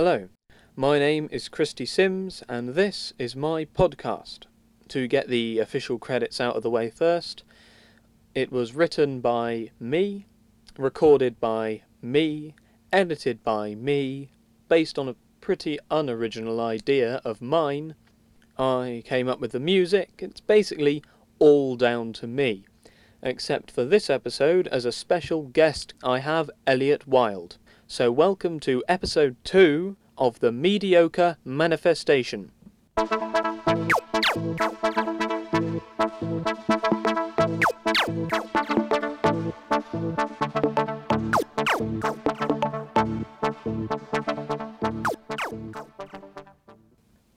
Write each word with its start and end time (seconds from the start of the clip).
Hello, 0.00 0.28
my 0.76 0.96
name 0.96 1.28
is 1.32 1.48
Christie 1.48 1.84
Sims, 1.84 2.44
and 2.48 2.76
this 2.76 3.12
is 3.18 3.34
my 3.34 3.64
podcast. 3.64 4.44
To 4.90 5.08
get 5.08 5.26
the 5.26 5.58
official 5.58 5.98
credits 5.98 6.40
out 6.40 6.54
of 6.54 6.62
the 6.62 6.70
way 6.70 6.88
first, 6.88 7.42
it 8.32 8.52
was 8.52 8.76
written 8.76 9.18
by 9.18 9.72
me, 9.80 10.26
recorded 10.76 11.40
by 11.40 11.82
me, 12.00 12.54
edited 12.92 13.42
by 13.42 13.74
me, 13.74 14.30
based 14.68 15.00
on 15.00 15.08
a 15.08 15.16
pretty 15.40 15.80
unoriginal 15.90 16.60
idea 16.60 17.20
of 17.24 17.42
mine. 17.42 17.96
I 18.56 19.02
came 19.04 19.26
up 19.26 19.40
with 19.40 19.50
the 19.50 19.58
music, 19.58 20.10
it's 20.18 20.40
basically 20.40 21.02
all 21.40 21.74
down 21.74 22.12
to 22.12 22.28
me. 22.28 22.66
Except 23.20 23.68
for 23.68 23.84
this 23.84 24.08
episode, 24.08 24.68
as 24.68 24.84
a 24.84 24.92
special 24.92 25.48
guest, 25.48 25.92
I 26.04 26.20
have 26.20 26.52
Elliot 26.68 27.08
Wilde. 27.08 27.58
So, 27.90 28.12
welcome 28.12 28.60
to 28.60 28.84
episode 28.86 29.36
2 29.44 29.96
of 30.18 30.40
The 30.40 30.52
Mediocre 30.52 31.38
Manifestation. 31.42 32.52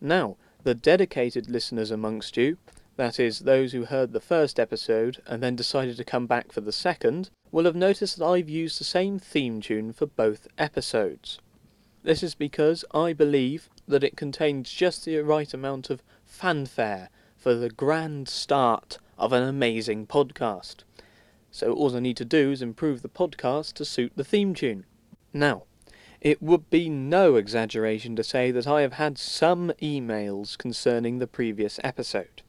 Now, 0.01 0.35
the 0.63 0.75
dedicated 0.75 1.49
listeners 1.49 1.91
amongst 1.91 2.35
you, 2.35 2.57
that 2.97 3.21
is, 3.21 3.39
those 3.39 3.71
who 3.71 3.85
heard 3.85 4.11
the 4.11 4.19
first 4.19 4.59
episode 4.59 5.21
and 5.25 5.41
then 5.41 5.55
decided 5.55 5.95
to 5.95 6.03
come 6.03 6.27
back 6.27 6.51
for 6.51 6.59
the 6.59 6.73
second, 6.73 7.29
will 7.51 7.65
have 7.65 7.75
noticed 7.75 8.17
that 8.17 8.25
I've 8.25 8.49
used 8.49 8.79
the 8.79 8.85
same 8.85 9.19
theme 9.19 9.61
tune 9.61 9.91
for 9.93 10.05
both 10.05 10.47
episodes. 10.57 11.39
This 12.03 12.23
is 12.23 12.33
because 12.33 12.83
I 12.93 13.13
believe 13.13 13.69
that 13.87 14.03
it 14.03 14.17
contains 14.17 14.71
just 14.71 15.05
the 15.05 15.17
right 15.19 15.53
amount 15.53 15.89
of 15.89 16.03
fanfare 16.23 17.09
for 17.37 17.53
the 17.53 17.69
grand 17.69 18.29
start 18.29 18.97
of 19.17 19.33
an 19.33 19.43
amazing 19.43 20.07
podcast. 20.07 20.77
So 21.51 21.73
all 21.73 21.95
I 21.95 21.99
need 21.99 22.17
to 22.17 22.25
do 22.25 22.51
is 22.51 22.61
improve 22.61 23.01
the 23.01 23.09
podcast 23.09 23.73
to 23.73 23.85
suit 23.85 24.13
the 24.15 24.23
theme 24.23 24.55
tune. 24.55 24.85
Now, 25.33 25.63
it 26.21 26.41
would 26.41 26.69
be 26.69 26.87
no 26.87 27.35
exaggeration 27.35 28.15
to 28.15 28.23
say 28.23 28.51
that 28.51 28.67
I 28.67 28.81
have 28.81 28.93
had 28.93 29.17
some 29.17 29.73
emails 29.81 30.57
concerning 30.57 31.17
the 31.17 31.27
previous 31.27 31.79
episode, 31.83 32.41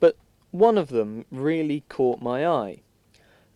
but 0.00 0.16
one 0.52 0.78
of 0.78 0.88
them 0.88 1.26
really 1.30 1.84
caught 1.88 2.22
my 2.22 2.46
eye. 2.46 2.82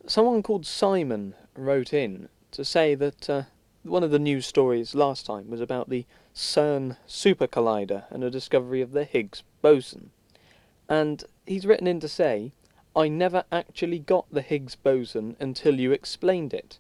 Someone 0.06 0.43
called 0.43 0.65
Simon 0.65 1.34
wrote 1.55 1.93
in 1.93 2.31
to 2.53 2.65
say 2.65 2.95
that 2.95 3.29
uh, 3.29 3.43
one 3.83 4.03
of 4.03 4.11
the 4.11 4.19
news 4.19 4.47
stories 4.47 4.95
last 4.95 5.27
time 5.27 5.51
was 5.51 5.61
about 5.61 5.91
the 5.91 6.06
CERN 6.34 6.97
Super 7.06 7.47
Collider 7.47 8.05
and 8.11 8.23
the 8.23 8.31
discovery 8.31 8.81
of 8.81 8.93
the 8.93 9.05
Higgs 9.05 9.43
boson. 9.61 10.11
And 10.89 11.25
he's 11.47 11.67
written 11.67 11.87
in 11.87 12.01
to 12.01 12.09
say, 12.09 12.53
I 12.97 13.09
never 13.09 13.45
actually 13.53 13.98
got 13.98 14.27
the 14.33 14.43
Higgs 14.43 14.75
boson 14.75 15.37
until 15.39 15.78
you 15.78 15.93
explained 15.93 16.55
it. 16.55 16.78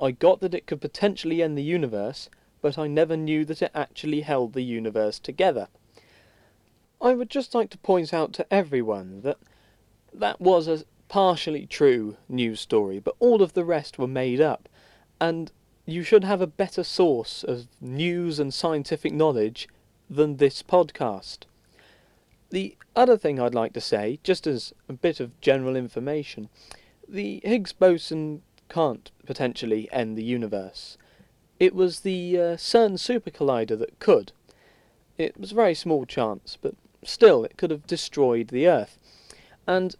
I 0.00 0.10
got 0.12 0.40
that 0.40 0.54
it 0.54 0.66
could 0.66 0.80
potentially 0.80 1.42
end 1.42 1.56
the 1.56 1.62
universe, 1.62 2.28
but 2.60 2.78
I 2.78 2.86
never 2.86 3.16
knew 3.16 3.44
that 3.46 3.62
it 3.62 3.72
actually 3.74 4.20
held 4.20 4.52
the 4.52 4.62
universe 4.62 5.18
together. 5.18 5.68
I 7.00 7.14
would 7.14 7.30
just 7.30 7.54
like 7.54 7.70
to 7.70 7.78
point 7.78 8.12
out 8.12 8.32
to 8.34 8.52
everyone 8.52 9.22
that 9.22 9.38
that 10.12 10.40
was 10.40 10.68
a 10.68 10.84
partially 11.10 11.66
true 11.66 12.16
news 12.28 12.60
story, 12.60 13.00
but 13.00 13.16
all 13.18 13.42
of 13.42 13.52
the 13.52 13.64
rest 13.64 13.98
were 13.98 14.06
made 14.06 14.40
up, 14.40 14.68
and 15.20 15.50
you 15.84 16.04
should 16.04 16.22
have 16.22 16.40
a 16.40 16.46
better 16.46 16.84
source 16.84 17.42
of 17.42 17.66
news 17.80 18.38
and 18.38 18.54
scientific 18.54 19.12
knowledge 19.12 19.68
than 20.08 20.36
this 20.36 20.62
podcast. 20.62 21.40
The 22.50 22.76
other 22.94 23.18
thing 23.18 23.40
I'd 23.40 23.56
like 23.56 23.72
to 23.72 23.80
say, 23.80 24.20
just 24.22 24.46
as 24.46 24.72
a 24.88 24.92
bit 24.92 25.18
of 25.18 25.38
general 25.40 25.74
information, 25.74 26.48
the 27.08 27.40
Higgs 27.42 27.72
boson 27.72 28.42
can't 28.68 29.10
potentially 29.26 29.88
end 29.90 30.16
the 30.16 30.22
universe. 30.22 30.96
It 31.58 31.74
was 31.74 32.00
the 32.00 32.38
uh, 32.38 32.56
CERN 32.56 33.00
Super 33.00 33.32
Collider 33.32 33.76
that 33.80 33.98
could. 33.98 34.30
It 35.18 35.38
was 35.40 35.50
a 35.50 35.56
very 35.56 35.74
small 35.74 36.06
chance, 36.06 36.56
but 36.62 36.76
still, 37.02 37.44
it 37.44 37.56
could 37.56 37.72
have 37.72 37.88
destroyed 37.88 38.48
the 38.48 38.68
Earth. 38.68 38.96
And 39.66 39.96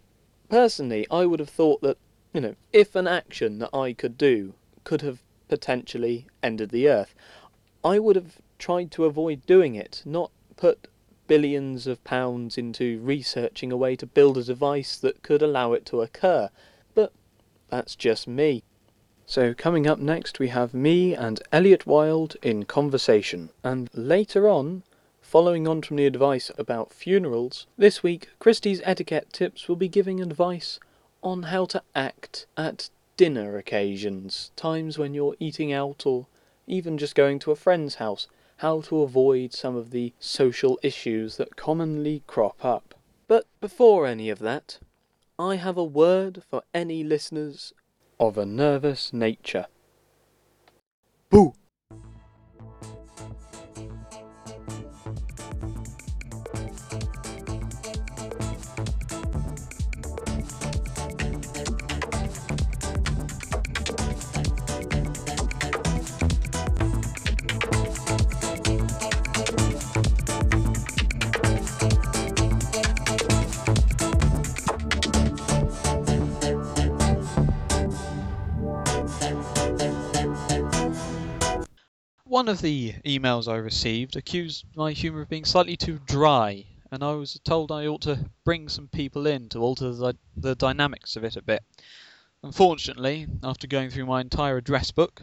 personally, 0.51 1.07
I 1.09 1.25
would 1.25 1.39
have 1.39 1.49
thought 1.49 1.81
that, 1.81 1.97
you 2.33 2.41
know, 2.41 2.55
if 2.73 2.93
an 2.93 3.07
action 3.07 3.59
that 3.59 3.73
I 3.73 3.93
could 3.93 4.17
do 4.17 4.53
could 4.83 5.01
have 5.01 5.23
potentially 5.47 6.27
ended 6.43 6.71
the 6.71 6.89
Earth, 6.89 7.15
I 7.85 7.99
would 7.99 8.17
have 8.17 8.35
tried 8.59 8.91
to 8.91 9.05
avoid 9.05 9.45
doing 9.45 9.75
it, 9.75 10.03
not 10.05 10.29
put 10.57 10.89
billions 11.27 11.87
of 11.87 12.03
pounds 12.03 12.57
into 12.57 12.99
researching 12.99 13.71
a 13.71 13.77
way 13.77 13.95
to 13.95 14.05
build 14.05 14.37
a 14.37 14.43
device 14.43 14.97
that 14.97 15.23
could 15.23 15.41
allow 15.41 15.71
it 15.71 15.85
to 15.85 16.01
occur. 16.01 16.49
But 16.93 17.13
that's 17.69 17.95
just 17.95 18.27
me. 18.27 18.63
So, 19.25 19.53
coming 19.53 19.87
up 19.87 19.99
next, 19.99 20.37
we 20.37 20.49
have 20.49 20.73
me 20.73 21.15
and 21.15 21.41
Elliot 21.53 21.87
Wilde 21.87 22.35
in 22.41 22.65
conversation. 22.65 23.51
And 23.63 23.89
later 23.93 24.49
on, 24.49 24.83
following 25.31 25.65
on 25.65 25.81
from 25.81 25.95
the 25.95 26.05
advice 26.05 26.51
about 26.57 26.91
funerals, 26.91 27.65
this 27.77 28.03
week, 28.03 28.27
Christie's 28.37 28.81
etiquette 28.83 29.31
tips 29.31 29.69
will 29.69 29.77
be 29.77 29.87
giving 29.87 30.19
advice 30.19 30.77
on 31.23 31.43
how 31.43 31.63
to 31.63 31.81
act 31.95 32.45
at 32.57 32.89
dinner 33.15 33.55
occasions, 33.55 34.51
times 34.57 34.97
when 34.97 35.13
you're 35.13 35.37
eating 35.39 35.71
out 35.71 36.05
or 36.05 36.27
even 36.67 36.97
just 36.97 37.15
going 37.15 37.39
to 37.39 37.51
a 37.51 37.55
friend's 37.55 37.95
house, 37.95 38.27
how 38.57 38.81
to 38.81 39.03
avoid 39.03 39.53
some 39.53 39.73
of 39.73 39.91
the 39.91 40.11
social 40.19 40.77
issues 40.83 41.37
that 41.37 41.55
commonly 41.55 42.23
crop 42.27 42.65
up. 42.65 42.93
But 43.29 43.45
before 43.61 44.05
any 44.05 44.29
of 44.29 44.39
that, 44.39 44.79
I 45.39 45.55
have 45.55 45.77
a 45.77 45.83
word 45.83 46.43
for 46.49 46.61
any 46.73 47.05
listeners 47.05 47.71
of 48.19 48.37
a 48.37 48.45
nervous 48.45 49.13
nature. 49.13 49.67
Boo! 51.29 51.53
One 82.41 82.49
of 82.49 82.63
the 82.63 82.93
emails 83.05 83.47
I 83.47 83.57
received 83.57 84.15
accused 84.15 84.65
my 84.75 84.93
humour 84.93 85.21
of 85.21 85.29
being 85.29 85.45
slightly 85.45 85.77
too 85.77 85.99
dry, 86.07 86.65
and 86.89 87.03
I 87.03 87.11
was 87.11 87.39
told 87.43 87.71
I 87.71 87.85
ought 87.85 88.01
to 88.01 88.31
bring 88.43 88.67
some 88.67 88.87
people 88.87 89.27
in 89.27 89.47
to 89.49 89.59
alter 89.59 89.93
the, 89.93 90.17
the 90.35 90.55
dynamics 90.55 91.15
of 91.15 91.23
it 91.23 91.35
a 91.35 91.43
bit. 91.43 91.63
Unfortunately, 92.41 93.27
after 93.43 93.67
going 93.67 93.91
through 93.91 94.07
my 94.07 94.21
entire 94.21 94.57
address 94.57 94.89
book, 94.89 95.21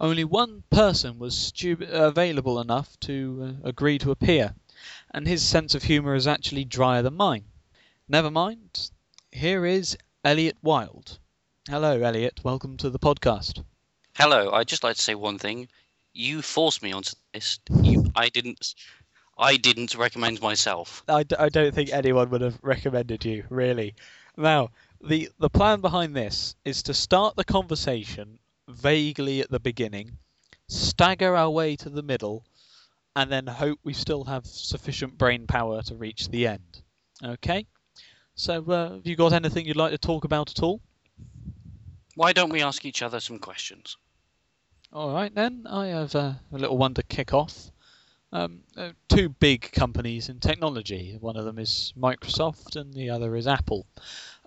only 0.00 0.24
one 0.24 0.64
person 0.68 1.20
was 1.20 1.38
stu- 1.38 1.86
available 1.88 2.58
enough 2.58 2.98
to 2.98 3.60
uh, 3.62 3.68
agree 3.68 3.98
to 3.98 4.10
appear, 4.10 4.56
and 5.14 5.28
his 5.28 5.44
sense 5.44 5.76
of 5.76 5.84
humour 5.84 6.16
is 6.16 6.26
actually 6.26 6.64
drier 6.64 7.02
than 7.02 7.14
mine. 7.14 7.44
Never 8.08 8.28
mind. 8.28 8.90
Here 9.30 9.64
is 9.64 9.96
Elliot 10.24 10.56
Wilde. 10.62 11.20
Hello, 11.68 12.02
Elliot. 12.02 12.40
Welcome 12.42 12.76
to 12.78 12.90
the 12.90 12.98
podcast. 12.98 13.62
Hello, 14.16 14.50
I'd 14.50 14.66
just 14.66 14.82
like 14.82 14.96
to 14.96 15.02
say 15.02 15.14
one 15.14 15.38
thing. 15.38 15.68
You 16.16 16.40
forced 16.40 16.82
me 16.82 16.92
onto 16.92 17.12
this. 17.34 17.58
You, 17.82 18.10
I 18.14 18.30
didn't. 18.30 18.74
I 19.36 19.58
didn't 19.58 19.94
recommend 19.94 20.40
myself. 20.40 21.04
I, 21.06 21.24
d- 21.24 21.36
I 21.38 21.50
don't 21.50 21.74
think 21.74 21.90
anyone 21.92 22.30
would 22.30 22.40
have 22.40 22.58
recommended 22.62 23.22
you, 23.26 23.44
really. 23.50 23.94
Now, 24.34 24.70
the, 24.98 25.28
the 25.38 25.50
plan 25.50 25.82
behind 25.82 26.16
this 26.16 26.56
is 26.64 26.82
to 26.84 26.94
start 26.94 27.36
the 27.36 27.44
conversation 27.44 28.38
vaguely 28.66 29.42
at 29.42 29.50
the 29.50 29.60
beginning, 29.60 30.16
stagger 30.68 31.36
our 31.36 31.50
way 31.50 31.76
to 31.76 31.90
the 31.90 32.02
middle, 32.02 32.44
and 33.14 33.30
then 33.30 33.46
hope 33.46 33.78
we 33.84 33.92
still 33.92 34.24
have 34.24 34.46
sufficient 34.46 35.18
brain 35.18 35.46
power 35.46 35.82
to 35.82 35.94
reach 35.94 36.30
the 36.30 36.46
end. 36.46 36.82
Okay? 37.22 37.66
So, 38.34 38.64
uh, 38.64 38.94
have 38.94 39.06
you 39.06 39.16
got 39.16 39.34
anything 39.34 39.66
you'd 39.66 39.76
like 39.76 39.92
to 39.92 39.98
talk 39.98 40.24
about 40.24 40.50
at 40.50 40.62
all? 40.62 40.80
Why 42.14 42.32
don't 42.32 42.50
we 42.50 42.62
ask 42.62 42.86
each 42.86 43.02
other 43.02 43.20
some 43.20 43.38
questions? 43.38 43.98
All 44.96 45.12
right, 45.12 45.34
then. 45.34 45.66
I 45.68 45.88
have 45.88 46.14
uh, 46.14 46.32
a 46.50 46.56
little 46.56 46.78
one 46.78 46.94
to 46.94 47.02
kick 47.02 47.34
off. 47.34 47.70
Um, 48.32 48.62
uh, 48.78 48.92
two 49.10 49.28
big 49.28 49.70
companies 49.72 50.30
in 50.30 50.40
technology. 50.40 51.18
One 51.20 51.36
of 51.36 51.44
them 51.44 51.58
is 51.58 51.92
Microsoft, 52.00 52.76
and 52.76 52.94
the 52.94 53.10
other 53.10 53.36
is 53.36 53.46
Apple. 53.46 53.84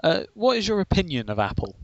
Uh, 0.04 0.24
what 0.34 0.58
is 0.58 0.68
your 0.68 0.80
opinion 0.80 1.30
of 1.30 1.38
Apple? 1.38 1.76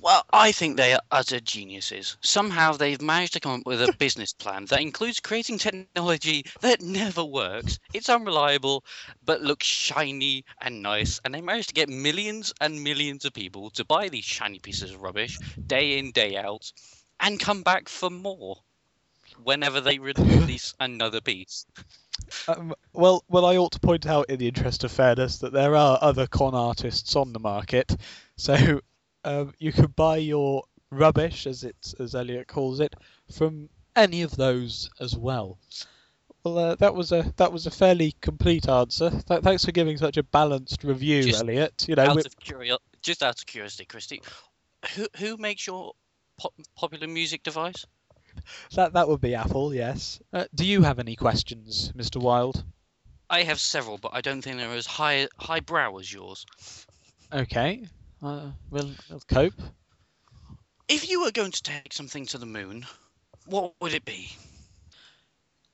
Well, 0.00 0.24
I 0.32 0.50
think 0.50 0.76
they 0.76 0.94
are 0.94 1.00
utter 1.12 1.38
geniuses. 1.38 2.16
Somehow 2.22 2.72
they've 2.72 3.00
managed 3.00 3.34
to 3.34 3.40
come 3.40 3.60
up 3.60 3.66
with 3.66 3.80
a 3.80 3.92
business 4.00 4.32
plan 4.32 4.64
that 4.64 4.80
includes 4.80 5.20
creating 5.20 5.58
technology 5.58 6.44
that 6.60 6.82
never 6.82 7.24
works. 7.24 7.78
It's 7.94 8.08
unreliable, 8.08 8.84
but 9.24 9.42
looks 9.42 9.68
shiny 9.68 10.44
and 10.60 10.82
nice, 10.82 11.20
and 11.24 11.32
they 11.32 11.40
managed 11.40 11.68
to 11.68 11.74
get 11.74 11.88
millions 11.88 12.52
and 12.60 12.82
millions 12.82 13.24
of 13.24 13.32
people 13.32 13.70
to 13.70 13.84
buy 13.84 14.08
these 14.08 14.24
shiny 14.24 14.58
pieces 14.58 14.90
of 14.90 15.02
rubbish 15.02 15.38
day 15.68 15.98
in, 15.98 16.10
day 16.10 16.36
out, 16.36 16.72
and 17.22 17.40
come 17.40 17.62
back 17.62 17.88
for 17.88 18.10
more 18.10 18.58
whenever 19.42 19.80
they 19.80 19.98
release 19.98 20.74
another 20.80 21.20
piece. 21.20 21.64
Um, 22.48 22.74
well, 22.92 23.24
well, 23.28 23.46
I 23.46 23.56
ought 23.56 23.72
to 23.72 23.80
point 23.80 24.06
out, 24.06 24.28
in 24.28 24.38
the 24.38 24.48
interest 24.48 24.84
of 24.84 24.92
fairness, 24.92 25.38
that 25.38 25.52
there 25.52 25.74
are 25.76 25.98
other 26.02 26.26
con 26.26 26.54
artists 26.54 27.16
on 27.16 27.32
the 27.32 27.40
market. 27.40 27.96
So 28.36 28.80
um, 29.24 29.54
you 29.58 29.72
can 29.72 29.86
buy 29.86 30.18
your 30.18 30.64
rubbish, 30.90 31.46
as 31.46 31.64
it's 31.64 31.94
as 31.94 32.14
Elliot 32.14 32.48
calls 32.48 32.80
it, 32.80 32.94
from 33.34 33.68
any 33.96 34.22
of 34.22 34.36
those 34.36 34.90
as 35.00 35.16
well. 35.16 35.58
Well, 36.44 36.58
uh, 36.58 36.74
that 36.76 36.94
was 36.94 37.12
a 37.12 37.32
that 37.36 37.52
was 37.52 37.66
a 37.66 37.70
fairly 37.70 38.14
complete 38.20 38.68
answer. 38.68 39.10
Th- 39.10 39.42
thanks 39.42 39.64
for 39.64 39.70
giving 39.70 39.96
such 39.96 40.16
a 40.16 40.24
balanced 40.24 40.82
review, 40.82 41.22
Just 41.22 41.42
Elliot. 41.42 41.86
You 41.88 41.94
know, 41.94 42.04
out 42.04 42.16
we- 42.16 42.22
of 42.22 42.36
curio- 42.40 42.78
just 43.00 43.22
out 43.22 43.38
of 43.38 43.46
curiosity, 43.46 43.84
Christie, 43.84 44.22
who 44.94 45.06
who 45.18 45.36
makes 45.36 45.66
your 45.66 45.92
pop- 46.38 46.54
popular 46.76 47.06
music 47.06 47.42
device? 47.42 47.86
that 48.74 48.92
that 48.94 49.08
would 49.08 49.20
be 49.20 49.34
Apple, 49.34 49.74
yes. 49.74 50.20
Uh, 50.32 50.44
do 50.54 50.64
you 50.64 50.82
have 50.82 50.98
any 50.98 51.16
questions, 51.16 51.92
Mr. 51.96 52.20
Wilde? 52.20 52.64
I 53.28 53.42
have 53.44 53.60
several, 53.60 53.98
but 53.98 54.12
I 54.14 54.20
don't 54.20 54.42
think 54.42 54.58
they're 54.58 54.70
as 54.70 54.86
high 54.86 55.28
highbrow 55.38 55.96
as 55.98 56.12
yours. 56.12 56.44
Okay, 57.32 57.84
uh, 58.22 58.50
we'll, 58.70 58.90
we'll 59.08 59.20
cope. 59.26 59.60
If 60.88 61.08
you 61.08 61.22
were 61.22 61.30
going 61.30 61.52
to 61.52 61.62
take 61.62 61.92
something 61.92 62.26
to 62.26 62.38
the 62.38 62.46
moon, 62.46 62.84
what 63.46 63.72
would 63.80 63.94
it 63.94 64.04
be? 64.04 64.36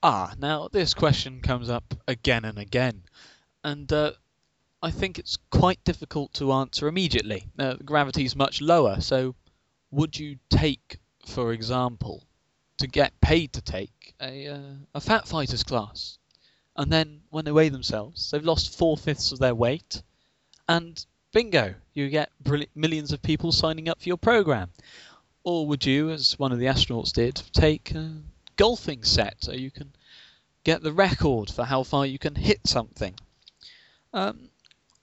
Ah, 0.02 0.34
now 0.38 0.68
this 0.70 0.94
question 0.94 1.40
comes 1.40 1.68
up 1.68 1.94
again 2.06 2.44
and 2.44 2.58
again, 2.58 3.02
and 3.64 3.92
uh, 3.92 4.12
I 4.80 4.92
think 4.92 5.18
it's 5.18 5.38
quite 5.50 5.82
difficult 5.82 6.32
to 6.34 6.52
answer 6.52 6.86
immediately. 6.86 7.48
Uh, 7.58 7.74
gravity's 7.84 8.36
much 8.36 8.60
lower, 8.60 9.00
so 9.00 9.34
would 9.90 10.18
you 10.18 10.38
take, 10.50 10.98
for 11.26 11.52
example, 11.52 12.24
to 12.78 12.86
get 12.86 13.20
paid 13.20 13.52
to 13.54 13.60
take 13.60 14.14
a 14.20 14.48
uh, 14.48 14.74
a 14.94 15.00
fat 15.00 15.26
fighters 15.26 15.64
class, 15.64 16.18
and 16.76 16.92
then 16.92 17.22
when 17.30 17.44
they 17.44 17.52
weigh 17.52 17.68
themselves, 17.68 18.30
they've 18.30 18.44
lost 18.44 18.76
four 18.76 18.96
fifths 18.96 19.32
of 19.32 19.38
their 19.38 19.54
weight, 19.54 20.02
and 20.68 21.04
bingo, 21.32 21.74
you 21.94 22.08
get 22.08 22.30
millions 22.74 23.12
of 23.12 23.22
people 23.22 23.52
signing 23.52 23.88
up 23.88 24.00
for 24.00 24.08
your 24.08 24.18
program. 24.18 24.70
Or 25.44 25.66
would 25.66 25.86
you, 25.86 26.10
as 26.10 26.38
one 26.38 26.52
of 26.52 26.58
the 26.58 26.66
astronauts 26.66 27.12
did, 27.12 27.42
take 27.52 27.92
a 27.92 28.12
golfing 28.56 29.04
set 29.04 29.36
so 29.40 29.52
you 29.52 29.70
can 29.70 29.92
get 30.64 30.82
the 30.82 30.92
record 30.92 31.50
for 31.50 31.64
how 31.64 31.84
far 31.84 32.04
you 32.04 32.18
can 32.18 32.34
hit 32.34 32.66
something? 32.66 33.14
Um, 34.12 34.50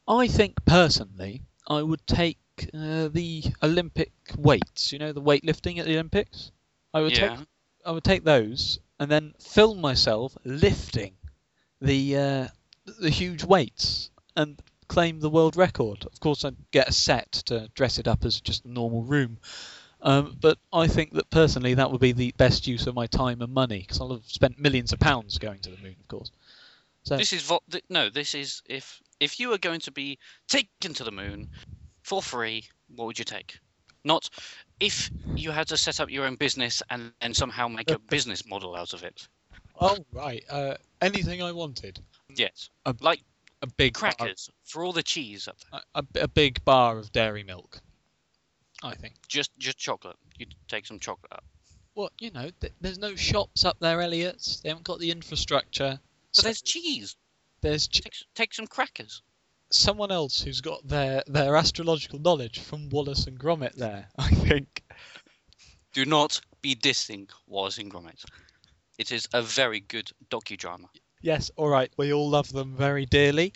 I 0.08 0.28
think 0.28 0.64
personally, 0.66 1.42
I 1.68 1.82
would 1.82 2.06
take 2.06 2.38
uh, 2.74 3.08
the 3.10 3.44
Olympic 3.64 4.12
weights. 4.38 4.92
You 4.92 5.00
know, 5.00 5.12
the 5.12 5.22
weightlifting 5.22 5.80
at 5.80 5.86
the 5.86 5.94
Olympics. 5.94 6.52
I 6.94 7.02
would 7.02 7.18
yeah. 7.18 7.36
take 7.36 7.48
I 7.86 7.92
would 7.92 8.04
take 8.04 8.24
those 8.24 8.80
and 9.00 9.12
then 9.12 9.34
film 9.40 9.82
myself 9.82 10.38
lifting 10.44 11.16
the 11.82 12.18
uh, 12.18 12.48
the 13.00 13.10
huge 13.10 13.44
weights 13.44 14.10
and 14.36 14.62
claim 14.88 15.20
the 15.20 15.30
world 15.30 15.56
record. 15.56 16.06
Of 16.06 16.20
course, 16.20 16.46
I'd 16.46 16.56
get 16.72 16.90
a 16.90 16.94
set 16.94 17.32
to 17.48 17.70
dress 17.76 17.98
it 17.98 18.08
up 18.08 18.26
as 18.26 18.40
just 18.42 18.66
a 18.66 18.72
normal 18.72 19.04
room. 19.04 19.38
Um, 20.02 20.38
but 20.40 20.60
I 20.72 20.88
think 20.88 21.14
that 21.14 21.30
personally 21.32 21.74
that 21.74 21.92
would 21.92 22.02
be 22.02 22.12
the 22.12 22.32
best 22.38 22.68
use 22.68 22.86
of 22.86 22.94
my 22.94 23.08
time 23.08 23.42
and 23.42 23.52
money 23.52 23.80
because 23.80 24.00
I'll 24.00 24.14
have 24.14 24.26
spent 24.26 24.60
millions 24.60 24.94
of 24.94 25.00
pounds 25.00 25.40
going 25.40 25.60
to 25.60 25.72
the 25.72 25.82
moon, 25.82 25.96
of 26.00 26.08
course. 26.08 26.32
So 27.04 27.18
This 27.18 27.34
is 27.34 27.42
vo- 27.44 27.64
th- 27.70 27.84
no. 27.90 28.10
This 28.10 28.36
is 28.36 28.62
if 28.68 29.02
if 29.20 29.40
you 29.40 29.54
are 29.54 29.58
going 29.58 29.80
to 29.82 29.92
be 29.92 30.20
taken 30.48 30.94
to 30.96 31.04
the 31.04 31.12
moon 31.12 31.50
for 32.06 32.22
free, 32.22 32.64
what 32.96 33.06
would 33.06 33.18
you 33.20 33.26
take? 33.26 33.58
Not 34.04 34.30
if 34.80 35.10
you 35.36 35.50
had 35.50 35.68
to 35.70 35.78
set 35.78 36.00
up 36.00 36.12
your 36.12 36.26
own 36.26 36.36
business 36.36 36.84
and 36.92 37.12
and 37.22 37.36
somehow 37.36 37.68
make 37.68 37.90
a 37.90 37.98
business 38.16 38.48
model 38.48 38.76
out 38.76 38.94
of 38.94 39.04
it. 39.04 39.28
oh 39.82 39.98
right, 40.14 40.44
uh, 40.50 40.76
anything 41.02 41.42
I 41.42 41.52
wanted. 41.52 42.00
Yes, 42.30 42.70
A- 42.86 42.96
like 43.02 43.22
A 43.64 43.68
big 43.68 43.94
bar- 44.00 44.14
crackers 44.14 44.50
for 44.64 44.84
all 44.84 44.94
the 44.94 45.02
cheese 45.04 45.48
up 45.48 45.58
there. 45.72 45.82
a, 45.96 46.00
a, 46.20 46.24
a 46.24 46.28
big 46.28 46.64
bar 46.64 47.00
of 47.00 47.12
dairy 47.12 47.44
milk. 47.44 47.82
I 48.84 48.94
think. 48.94 49.16
Just 49.28 49.50
just 49.58 49.78
chocolate. 49.80 50.18
You'd 50.38 50.54
take 50.68 50.86
some 50.86 51.00
chocolate 51.00 51.32
up. 51.32 51.44
Well, 51.96 52.12
you 52.20 52.30
know, 52.30 52.50
th- 52.62 52.74
there's 52.82 53.00
no 53.00 53.16
shops 53.16 53.66
up 53.66 53.78
there, 53.80 54.02
Elliot. 54.02 54.60
They 54.62 54.70
haven't 54.70 54.86
got 54.86 55.00
the 55.00 55.10
infrastructure. 55.12 55.98
But 56.00 56.36
So 56.36 56.42
there's 56.44 56.62
cheese. 56.62 57.16
there's 57.62 57.88
ch- 57.88 58.02
Take, 58.02 58.14
take 58.36 58.54
some 58.54 58.68
crackers. 58.68 59.22
Someone 59.76 60.12
else 60.12 60.42
who's 60.42 60.62
got 60.62 60.88
their, 60.88 61.24
their 61.28 61.56
astrological 61.56 62.20
knowledge 62.20 62.60
from 62.60 62.90
Wallace 62.90 63.28
and 63.28 63.40
Gromit 63.40 63.76
there, 63.76 64.08
I 64.18 64.30
think. 64.30 64.84
Do 65.94 66.06
not 66.06 66.40
be 66.62 66.76
dissing 66.76 67.30
Wallace 67.48 67.78
and 67.78 67.92
Gromit. 67.92 68.24
It 68.98 69.12
is 69.12 69.28
a 69.34 69.42
very 69.42 69.82
good 69.82 70.12
docudrama. 70.30 70.88
Yes, 71.22 71.52
all 71.56 71.70
right. 71.70 71.92
We 71.98 72.14
all 72.14 72.30
love 72.30 72.52
them 72.52 72.76
very 72.76 73.06
dearly, 73.06 73.54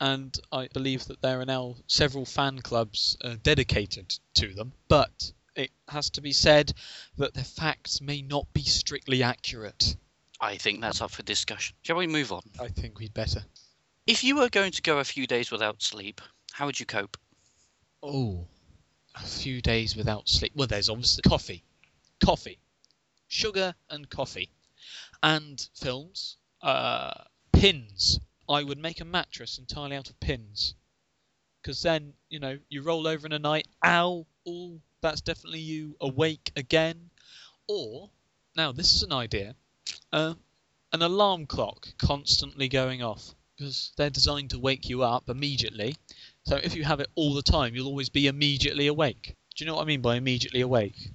and 0.00 0.36
I 0.52 0.68
believe 0.72 1.04
that 1.06 1.20
there 1.20 1.40
are 1.40 1.46
now 1.46 1.76
several 1.86 2.24
fan 2.24 2.60
clubs 2.60 3.16
uh, 3.22 3.36
dedicated 3.42 4.18
to 4.34 4.54
them. 4.54 4.72
But 4.88 5.32
it 5.54 5.70
has 5.88 6.10
to 6.10 6.20
be 6.20 6.32
said 6.32 6.72
that 7.18 7.34
the 7.34 7.44
facts 7.44 8.00
may 8.00 8.22
not 8.22 8.46
be 8.52 8.62
strictly 8.62 9.22
accurate. 9.22 9.96
I 10.40 10.56
think 10.56 10.80
that's 10.80 11.02
up 11.02 11.10
for 11.10 11.22
discussion. 11.22 11.76
Shall 11.82 11.96
we 11.96 12.06
move 12.06 12.32
on? 12.32 12.42
I 12.58 12.68
think 12.68 12.98
we'd 12.98 13.12
better. 13.12 13.44
If 14.06 14.24
you 14.24 14.36
were 14.36 14.48
going 14.48 14.72
to 14.72 14.82
go 14.82 14.98
a 14.98 15.04
few 15.04 15.26
days 15.26 15.50
without 15.50 15.82
sleep, 15.82 16.22
how 16.52 16.64
would 16.66 16.80
you 16.80 16.86
cope? 16.86 17.18
Oh, 18.02 18.46
a 19.14 19.20
few 19.20 19.60
days 19.60 19.94
without 19.94 20.26
sleep. 20.26 20.52
Well, 20.56 20.66
there's 20.66 20.88
obviously 20.88 21.22
coffee, 21.22 21.62
coffee, 22.24 22.58
sugar, 23.28 23.74
and 23.90 24.08
coffee, 24.08 24.50
and 25.22 25.68
films. 25.74 26.38
Uh, 26.62 27.12
pins. 27.52 28.20
I 28.48 28.62
would 28.62 28.78
make 28.78 29.00
a 29.00 29.04
mattress 29.04 29.58
entirely 29.58 29.96
out 29.96 30.08
of 30.08 30.18
pins, 30.18 30.74
because 31.62 31.82
then 31.82 32.14
you 32.30 32.40
know 32.40 32.58
you 32.70 32.82
roll 32.82 33.06
over 33.06 33.26
in 33.26 33.32
a 33.32 33.38
night. 33.38 33.68
Ow! 33.84 34.26
Oh, 34.46 34.80
that's 35.02 35.20
definitely 35.20 35.60
you 35.60 35.96
awake 36.00 36.52
again. 36.56 37.10
Or 37.68 38.10
now 38.56 38.72
this 38.72 38.94
is 38.94 39.02
an 39.02 39.12
idea. 39.12 39.54
Uh, 40.10 40.34
an 40.92 41.02
alarm 41.02 41.46
clock 41.46 41.88
constantly 41.98 42.68
going 42.68 43.02
off 43.02 43.34
because 43.60 43.92
they're 43.96 44.10
designed 44.10 44.50
to 44.50 44.58
wake 44.58 44.88
you 44.88 45.02
up 45.02 45.28
immediately. 45.28 45.94
So 46.44 46.56
if 46.56 46.74
you 46.74 46.82
have 46.84 47.00
it 47.00 47.08
all 47.14 47.34
the 47.34 47.42
time, 47.42 47.74
you'll 47.74 47.88
always 47.88 48.08
be 48.08 48.26
immediately 48.26 48.86
awake. 48.86 49.36
Do 49.54 49.64
you 49.64 49.66
know 49.66 49.76
what 49.76 49.82
I 49.82 49.84
mean 49.84 50.00
by 50.00 50.16
immediately 50.16 50.62
awake? 50.62 51.10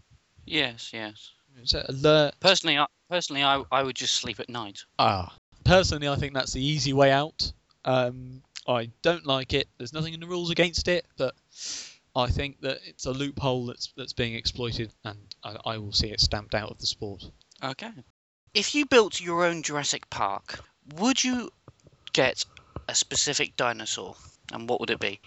Yes, 0.45 0.91
yes. 0.93 1.31
It's 1.57 1.73
a 1.73 1.85
alert. 1.89 2.35
Personally, 2.39 2.77
I, 2.77 2.85
personally, 3.09 3.43
I, 3.43 3.63
I 3.71 3.81
would 3.81 3.95
just 3.95 4.13
sleep 4.13 4.39
at 4.39 4.49
night. 4.49 4.81
Ah. 4.99 5.35
Personally, 5.63 6.07
I 6.07 6.15
think 6.15 6.35
that's 6.35 6.53
the 6.53 6.63
easy 6.63 6.93
way 6.93 7.11
out. 7.11 7.51
Um, 7.83 8.43
I 8.67 8.91
don't 9.01 9.25
like 9.25 9.53
it. 9.53 9.67
There's 9.79 9.93
nothing 9.93 10.13
in 10.13 10.19
the 10.19 10.27
rules 10.27 10.51
against 10.51 10.87
it, 10.87 11.05
but 11.17 11.33
I 12.15 12.27
think 12.27 12.61
that 12.61 12.79
it's 12.85 13.05
a 13.05 13.11
loophole 13.11 13.65
that's 13.65 13.91
that's 13.97 14.13
being 14.13 14.35
exploited, 14.35 14.91
and 15.03 15.17
I, 15.43 15.57
I 15.65 15.77
will 15.79 15.93
see 15.93 16.11
it 16.11 16.19
stamped 16.19 16.53
out 16.53 16.69
of 16.69 16.77
the 16.77 16.85
sport. 16.85 17.23
Okay. 17.63 17.91
If 18.53 18.75
you 18.75 18.85
built 18.85 19.19
your 19.19 19.43
own 19.43 19.63
Jurassic 19.63 20.09
Park, 20.11 20.59
would 20.97 21.23
you 21.23 21.49
get 22.15 22.45
a 22.88 22.95
specific 22.95 23.57
dinosaur, 23.57 24.15
and 24.53 24.69
what 24.69 24.79
would 24.79 24.89
it 24.89 25.01
be? 25.01 25.19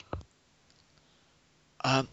Um, 1.84 2.08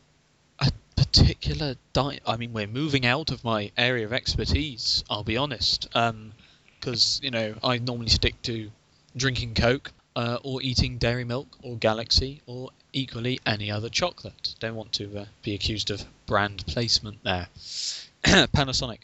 a 0.59 0.69
particular 0.97 1.75
di- 1.93 2.19
I 2.27 2.35
mean, 2.35 2.51
we're 2.51 2.67
moving 2.67 3.05
out 3.05 3.31
of 3.31 3.43
my 3.45 3.71
area 3.77 4.05
of 4.05 4.11
expertise. 4.11 5.05
I'll 5.09 5.23
be 5.23 5.37
honest, 5.37 5.87
because 5.91 7.21
you 7.23 7.31
know 7.31 7.55
I 7.63 7.77
normally 7.77 8.09
stick 8.09 8.41
to 8.43 8.69
drinking 9.15 9.53
Coke 9.53 9.93
uh, 10.17 10.39
or 10.43 10.61
eating 10.61 10.97
dairy 10.97 11.23
milk 11.23 11.47
or 11.63 11.77
Galaxy 11.77 12.41
or 12.45 12.69
equally 12.91 13.39
any 13.45 13.71
other 13.71 13.87
chocolate. 13.87 14.55
Don't 14.59 14.75
want 14.75 14.91
to 14.93 15.19
uh, 15.19 15.25
be 15.41 15.53
accused 15.53 15.89
of 15.89 16.03
brand 16.25 16.65
placement 16.67 17.23
there. 17.23 17.47
Panasonic. 18.23 18.99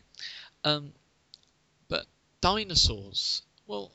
Um, 0.65 0.91
but 1.87 2.05
dinosaurs. 2.41 3.41
Well, 3.67 3.91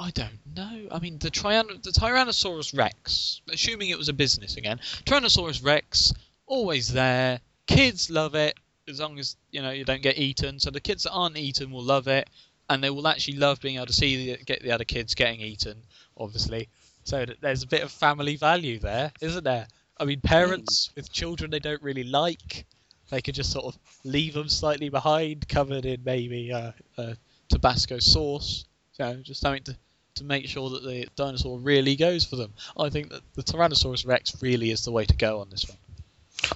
I 0.00 0.10
don't 0.12 0.40
know. 0.56 0.88
I 0.90 0.98
mean, 0.98 1.18
the, 1.18 1.30
Tryan- 1.30 1.82
the 1.82 1.90
Tyrannosaurus 1.90 2.76
Rex, 2.76 3.42
assuming 3.52 3.90
it 3.90 3.98
was 3.98 4.08
a 4.08 4.14
business 4.14 4.56
again, 4.56 4.80
Tyrannosaurus 5.04 5.62
Rex, 5.62 6.14
always 6.46 6.90
there. 6.90 7.38
Kids 7.66 8.08
love 8.08 8.34
it 8.34 8.58
as 8.88 8.98
long 8.98 9.18
as 9.18 9.36
you 9.50 9.60
know 9.60 9.70
you 9.70 9.84
don't 9.84 10.02
get 10.02 10.16
eaten. 10.18 10.58
So 10.58 10.70
the 10.70 10.80
kids 10.80 11.02
that 11.02 11.12
aren't 11.12 11.36
eaten 11.36 11.70
will 11.70 11.82
love 11.84 12.08
it, 12.08 12.30
and 12.70 12.82
they 12.82 12.88
will 12.88 13.06
actually 13.06 13.36
love 13.36 13.60
being 13.60 13.76
able 13.76 13.86
to 13.86 13.92
see 13.92 14.32
the, 14.32 14.42
get 14.42 14.62
the 14.62 14.72
other 14.72 14.84
kids 14.84 15.14
getting 15.14 15.40
eaten. 15.40 15.76
Obviously, 16.16 16.68
so 17.04 17.26
there's 17.42 17.62
a 17.62 17.68
bit 17.68 17.82
of 17.82 17.92
family 17.92 18.36
value 18.36 18.78
there, 18.78 19.12
isn't 19.20 19.44
there? 19.44 19.68
I 19.98 20.06
mean, 20.06 20.22
parents 20.22 20.88
with 20.96 21.12
children 21.12 21.50
they 21.50 21.58
don't 21.58 21.82
really 21.82 22.04
like. 22.04 22.64
they 23.10 23.20
could 23.20 23.34
just 23.34 23.52
sort 23.52 23.66
of 23.66 23.78
leave 24.04 24.32
them 24.32 24.48
slightly 24.48 24.88
behind, 24.88 25.46
covered 25.46 25.84
in 25.84 26.02
maybe 26.04 26.52
uh, 26.52 26.72
uh, 26.96 27.14
Tabasco 27.50 27.98
sauce. 27.98 28.64
You 28.98 29.04
know, 29.04 29.14
just 29.22 29.40
something 29.40 29.62
to, 29.64 29.76
to 30.14 30.24
make 30.24 30.46
sure 30.46 30.70
that 30.70 30.82
the 30.82 31.08
dinosaur 31.16 31.58
really 31.58 31.96
goes 31.96 32.24
for 32.24 32.36
them. 32.36 32.52
I 32.78 32.90
think 32.90 33.10
that 33.10 33.22
the 33.34 33.42
Tyrannosaurus 33.42 34.06
Rex 34.06 34.40
really 34.42 34.70
is 34.70 34.84
the 34.84 34.92
way 34.92 35.04
to 35.04 35.16
go 35.16 35.40
on 35.40 35.50
this 35.50 35.68
one. 35.68 35.78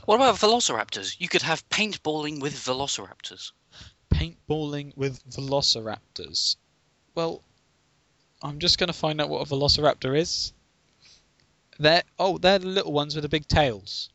What 0.07 0.17
about 0.17 0.37
velociraptors? 0.37 1.17
You 1.19 1.29
could 1.29 1.43
have 1.43 1.69
paintballing 1.69 2.41
with 2.41 2.55
velociraptors. 2.55 3.53
Paintballing 4.13 4.97
with 4.97 5.23
velociraptors. 5.31 6.57
Well, 7.15 7.43
I'm 8.43 8.59
just 8.59 8.79
going 8.79 8.89
to 8.89 8.93
find 8.93 9.21
out 9.21 9.29
what 9.29 9.47
a 9.47 9.51
velociraptor 9.51 10.17
is. 10.19 10.53
They're 11.79 12.03
oh, 12.19 12.39
they're 12.39 12.61
the 12.61 12.69
little 12.69 12.93
ones 12.93 13.15
with 13.15 13.23
the 13.23 13.29
big 13.29 13.49
tails. 13.49 14.11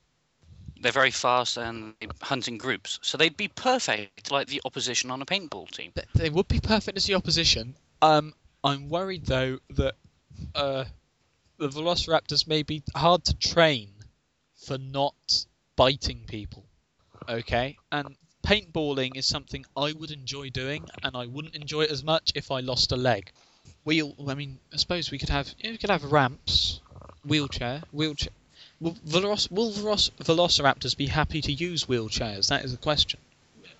They're 0.81 0.93
very 0.93 1.12
fast 1.12 1.58
and 1.58 1.93
they 2.00 2.08
hunt 2.22 2.48
in 2.48 2.58
groups, 2.58 3.00
so 3.01 3.17
they'd 3.17 3.36
be 3.36 3.50
perfect 3.50 4.31
like 4.31 4.48
the 4.48 4.62
opposition 4.63 5.12
on 5.12 5.22
a 5.22 5.25
paintball 5.25 5.69
team. 5.72 5.91
Th- 5.93 6.08
They 6.15 6.29
would 6.29 6.48
be 6.48 6.62
perfect 6.62 6.98
as 6.98 7.05
the 7.05 7.15
opposition. 7.15 7.75
Um, 8.01 8.34
I'm 8.63 8.89
worried 8.89 9.25
though 9.25 9.60
that 9.72 9.96
uh, 10.54 10.86
the 11.58 11.70
velociraptors 11.70 12.48
may 12.48 12.63
be 12.63 12.84
hard 12.96 13.24
to 13.25 13.34
train 13.36 13.94
for 14.56 14.78
not 14.78 15.46
biting 15.75 16.25
people. 16.28 16.66
Okay, 17.28 17.78
and 17.92 18.16
paintballing 18.46 19.16
is 19.16 19.28
something 19.28 19.66
I 19.78 19.94
would 19.94 20.12
enjoy 20.12 20.50
doing, 20.50 20.89
and 21.04 21.16
I 21.16 21.25
wouldn't 21.28 21.56
enjoy 21.56 21.84
it 21.84 21.92
as 21.92 22.04
much 22.04 22.32
if 22.36 22.51
I 22.51 22.60
lost 22.60 22.92
a 22.92 22.98
leg. 22.98 23.32
Wheel. 23.86 24.13
I 24.28 24.34
mean, 24.34 24.60
I 24.74 24.78
suppose 24.78 25.12
we 25.12 25.20
could 25.20 25.30
have 25.30 25.54
yeah, 25.60 25.72
we 25.72 25.78
could 25.78 25.89
have 25.89 26.12
ramps, 26.12 26.82
wheelchair, 27.25 27.84
wheelchair. 27.92 28.34
Will, 28.82 28.94
veloc- 28.94 29.51
will 29.51 29.72
veloc- 29.72 30.12
velociraptors 30.24 30.96
be 30.96 31.08
happy 31.08 31.42
to 31.42 31.51
use 31.51 31.86
wheelchairs? 31.86 32.48
That 32.48 32.63
is 32.63 32.72
the 32.72 32.78
question. 32.78 33.20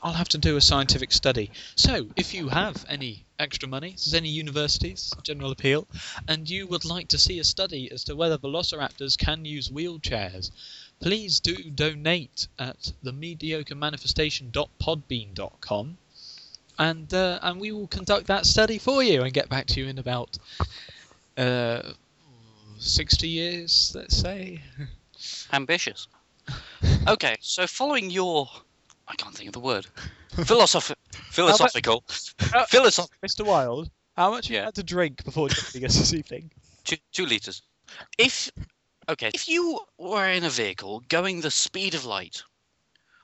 I'll 0.02 0.14
have 0.14 0.30
to 0.30 0.38
do 0.38 0.56
a 0.58 0.62
scientific 0.62 1.12
study. 1.12 1.52
So, 1.76 2.08
if 2.16 2.34
you 2.34 2.48
have 2.50 2.86
any 2.88 3.26
extra 3.38 3.68
money, 3.68 3.90
there's 3.90 4.14
any 4.14 4.30
universities, 4.30 5.14
general 5.24 5.52
appeal, 5.52 5.88
and 6.28 6.50
you 6.50 6.66
would 6.68 6.86
like 6.86 7.10
to 7.10 7.18
see 7.18 7.40
a 7.40 7.44
study 7.44 7.92
as 7.92 8.06
to 8.06 8.16
whether 8.16 8.38
velociraptors 8.38 9.18
can 9.18 9.44
use 9.46 9.68
wheelchairs, 9.70 10.52
please 11.00 11.40
do 11.40 11.56
donate 11.56 12.48
at 12.58 12.94
the 13.04 13.12
mediocremanifestation.podbean.com 13.12 15.98
and 16.80 17.14
uh, 17.14 17.40
and 17.42 17.60
we 17.60 17.74
will 17.74 17.88
conduct 17.88 18.28
that 18.28 18.46
study 18.46 18.78
for 18.78 19.04
you 19.04 19.24
and 19.24 19.34
get 19.34 19.50
back 19.50 19.66
to 19.68 19.82
you 19.82 19.88
in 19.88 20.00
about 20.00 20.38
uh, 21.38 21.82
60 22.80 23.28
years, 23.28 23.92
let's 23.96 24.18
say. 24.18 24.62
Ambitious. 25.54 26.08
Okay, 27.08 27.36
so 27.42 27.68
following 27.68 28.10
your, 28.10 28.48
I 29.10 29.16
can't 29.16 29.36
think 29.36 29.48
of 29.50 29.54
the 29.54 29.60
word, 29.60 29.88
philosoph- 30.36 30.96
philosophical, 31.32 32.04
Uh, 32.54 32.66
philosoph- 32.68 33.10
Mr. 33.26 33.44
Wilde, 33.46 33.90
how 34.16 34.30
much 34.30 34.48
have 34.48 34.54
Yeah. 34.54 34.60
you 34.62 34.66
had 34.66 34.76
to 34.76 34.84
drink 34.84 35.24
before 35.24 35.50
joining 35.50 35.86
us 35.86 35.98
this 35.98 36.14
evening? 36.20 36.52
two, 36.84 36.98
two 37.12 37.26
liters. 37.26 37.64
If 38.18 38.52
okay, 39.10 39.32
if 39.34 39.48
you 39.50 39.80
were 39.98 40.28
in 40.28 40.44
a 40.44 40.50
vehicle 40.50 41.02
going 41.10 41.42
the 41.42 41.50
speed 41.52 41.96
of 41.96 42.06
light, 42.06 42.44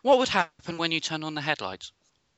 what 0.02 0.18
would 0.18 0.30
happen 0.30 0.78
when 0.78 0.92
you 0.92 1.00
turn 1.00 1.24
on 1.24 1.36
the 1.36 1.42
headlights? 1.42 1.92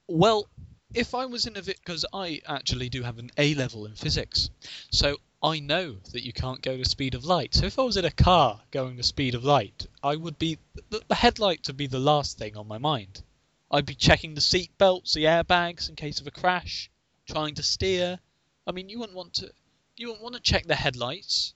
Well, 0.09 0.47
if 0.93 1.15
I 1.15 1.25
was 1.25 1.45
in 1.45 1.55
a 1.57 1.61
vehicle, 1.61 1.81
because 1.85 2.05
I 2.13 2.41
actually 2.47 2.89
do 2.89 3.03
have 3.03 3.17
an 3.17 3.29
A 3.37 3.53
level 3.55 3.85
in 3.85 3.93
physics, 3.95 4.49
so 4.91 5.17
I 5.41 5.59
know 5.59 5.97
that 6.13 6.23
you 6.25 6.33
can't 6.33 6.61
go 6.61 6.75
the 6.77 6.85
speed 6.85 7.13
of 7.15 7.23
light. 7.23 7.53
So 7.53 7.65
if 7.65 7.77
I 7.79 7.83
was 7.83 7.95
in 7.97 8.05
a 8.05 8.11
car 8.11 8.61
going 8.71 8.97
the 8.97 9.03
speed 9.03 9.35
of 9.35 9.43
light, 9.43 9.85
I 10.03 10.15
would 10.15 10.37
be 10.39 10.57
the, 10.89 11.01
the 11.07 11.15
headlight 11.15 11.61
would 11.67 11.77
be 11.77 11.87
the 11.87 11.99
last 11.99 12.37
thing 12.37 12.57
on 12.57 12.67
my 12.67 12.77
mind. 12.77 13.21
I'd 13.69 13.85
be 13.85 13.95
checking 13.95 14.33
the 14.33 14.41
seat 14.41 14.77
belts, 14.77 15.13
the 15.13 15.25
airbags 15.25 15.89
in 15.89 15.95
case 15.95 16.21
of 16.21 16.27
a 16.27 16.31
crash, 16.31 16.89
trying 17.27 17.55
to 17.55 17.63
steer. 17.63 18.19
I 18.65 18.71
mean, 18.71 18.89
you 18.89 18.99
wouldn't 18.99 19.17
want 19.17 19.33
to 19.35 19.51
you 19.97 20.07
wouldn't 20.07 20.23
want 20.23 20.35
to 20.35 20.41
check 20.41 20.65
the 20.67 20.75
headlights. 20.75 21.53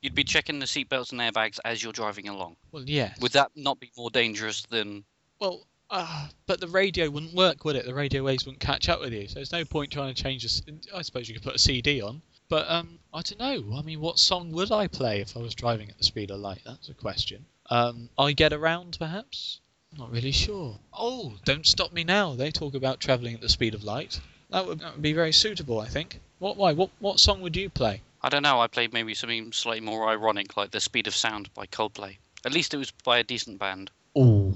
You'd 0.00 0.14
be 0.14 0.24
checking 0.24 0.58
the 0.58 0.66
seatbelts 0.66 1.12
and 1.12 1.20
airbags 1.20 1.60
as 1.64 1.82
you're 1.82 1.92
driving 1.92 2.28
along. 2.28 2.56
Well, 2.72 2.84
yes. 2.84 3.20
Would 3.20 3.32
that 3.32 3.52
not 3.54 3.78
be 3.78 3.90
more 3.96 4.10
dangerous 4.10 4.62
than? 4.62 5.04
Well, 5.38 5.66
uh, 5.90 6.28
but 6.46 6.60
the 6.60 6.68
radio 6.68 7.10
wouldn't 7.10 7.34
work, 7.34 7.64
would 7.64 7.76
it? 7.76 7.84
The 7.84 7.94
radio 7.94 8.24
waves 8.24 8.46
wouldn't 8.46 8.60
catch 8.60 8.88
up 8.88 9.00
with 9.00 9.12
you. 9.12 9.28
So 9.28 9.34
there's 9.34 9.52
no 9.52 9.64
point 9.64 9.92
trying 9.92 10.12
to 10.12 10.22
change 10.22 10.42
this. 10.42 10.62
I 10.94 11.02
suppose 11.02 11.28
you 11.28 11.34
could 11.34 11.44
put 11.44 11.54
a 11.54 11.58
CD 11.58 12.00
on, 12.00 12.22
but 12.48 12.68
um, 12.68 12.98
I 13.12 13.22
don't 13.22 13.38
know. 13.38 13.76
I 13.76 13.82
mean, 13.82 14.00
what 14.00 14.18
song 14.18 14.50
would 14.52 14.72
I 14.72 14.86
play 14.86 15.20
if 15.20 15.36
I 15.36 15.40
was 15.40 15.54
driving 15.54 15.88
at 15.90 15.98
the 15.98 16.04
speed 16.04 16.30
of 16.30 16.40
light? 16.40 16.62
That's 16.64 16.88
a 16.88 16.94
question. 16.94 17.44
Um, 17.70 18.08
I 18.18 18.32
get 18.32 18.52
around, 18.52 18.96
perhaps. 18.98 19.60
Not 19.96 20.10
really 20.10 20.32
sure. 20.32 20.78
Oh, 20.92 21.34
don't 21.44 21.66
stop 21.66 21.92
me 21.92 22.02
now. 22.02 22.34
They 22.34 22.50
talk 22.50 22.74
about 22.74 23.00
travelling 23.00 23.34
at 23.34 23.40
the 23.40 23.48
speed 23.48 23.74
of 23.74 23.84
light. 23.84 24.20
That 24.50 24.66
would, 24.66 24.80
that 24.80 24.94
would 24.94 25.02
be 25.02 25.12
very 25.12 25.32
suitable, 25.32 25.80
I 25.80 25.88
think. 25.88 26.20
What? 26.38 26.56
Why? 26.56 26.72
What? 26.72 26.90
What 26.98 27.20
song 27.20 27.40
would 27.42 27.56
you 27.56 27.68
play? 27.68 28.00
I 28.22 28.28
don't 28.28 28.42
know. 28.42 28.60
I 28.60 28.68
played 28.68 28.92
maybe 28.92 29.14
something 29.14 29.52
slightly 29.52 29.80
more 29.80 30.08
ironic, 30.08 30.56
like 30.56 30.70
"The 30.70 30.80
Speed 30.80 31.06
of 31.06 31.14
Sound" 31.14 31.52
by 31.54 31.66
Coldplay. 31.66 32.16
At 32.44 32.52
least 32.52 32.72
it 32.72 32.78
was 32.78 32.90
by 32.90 33.18
a 33.18 33.24
decent 33.24 33.58
band. 33.58 33.90
Oh, 34.16 34.54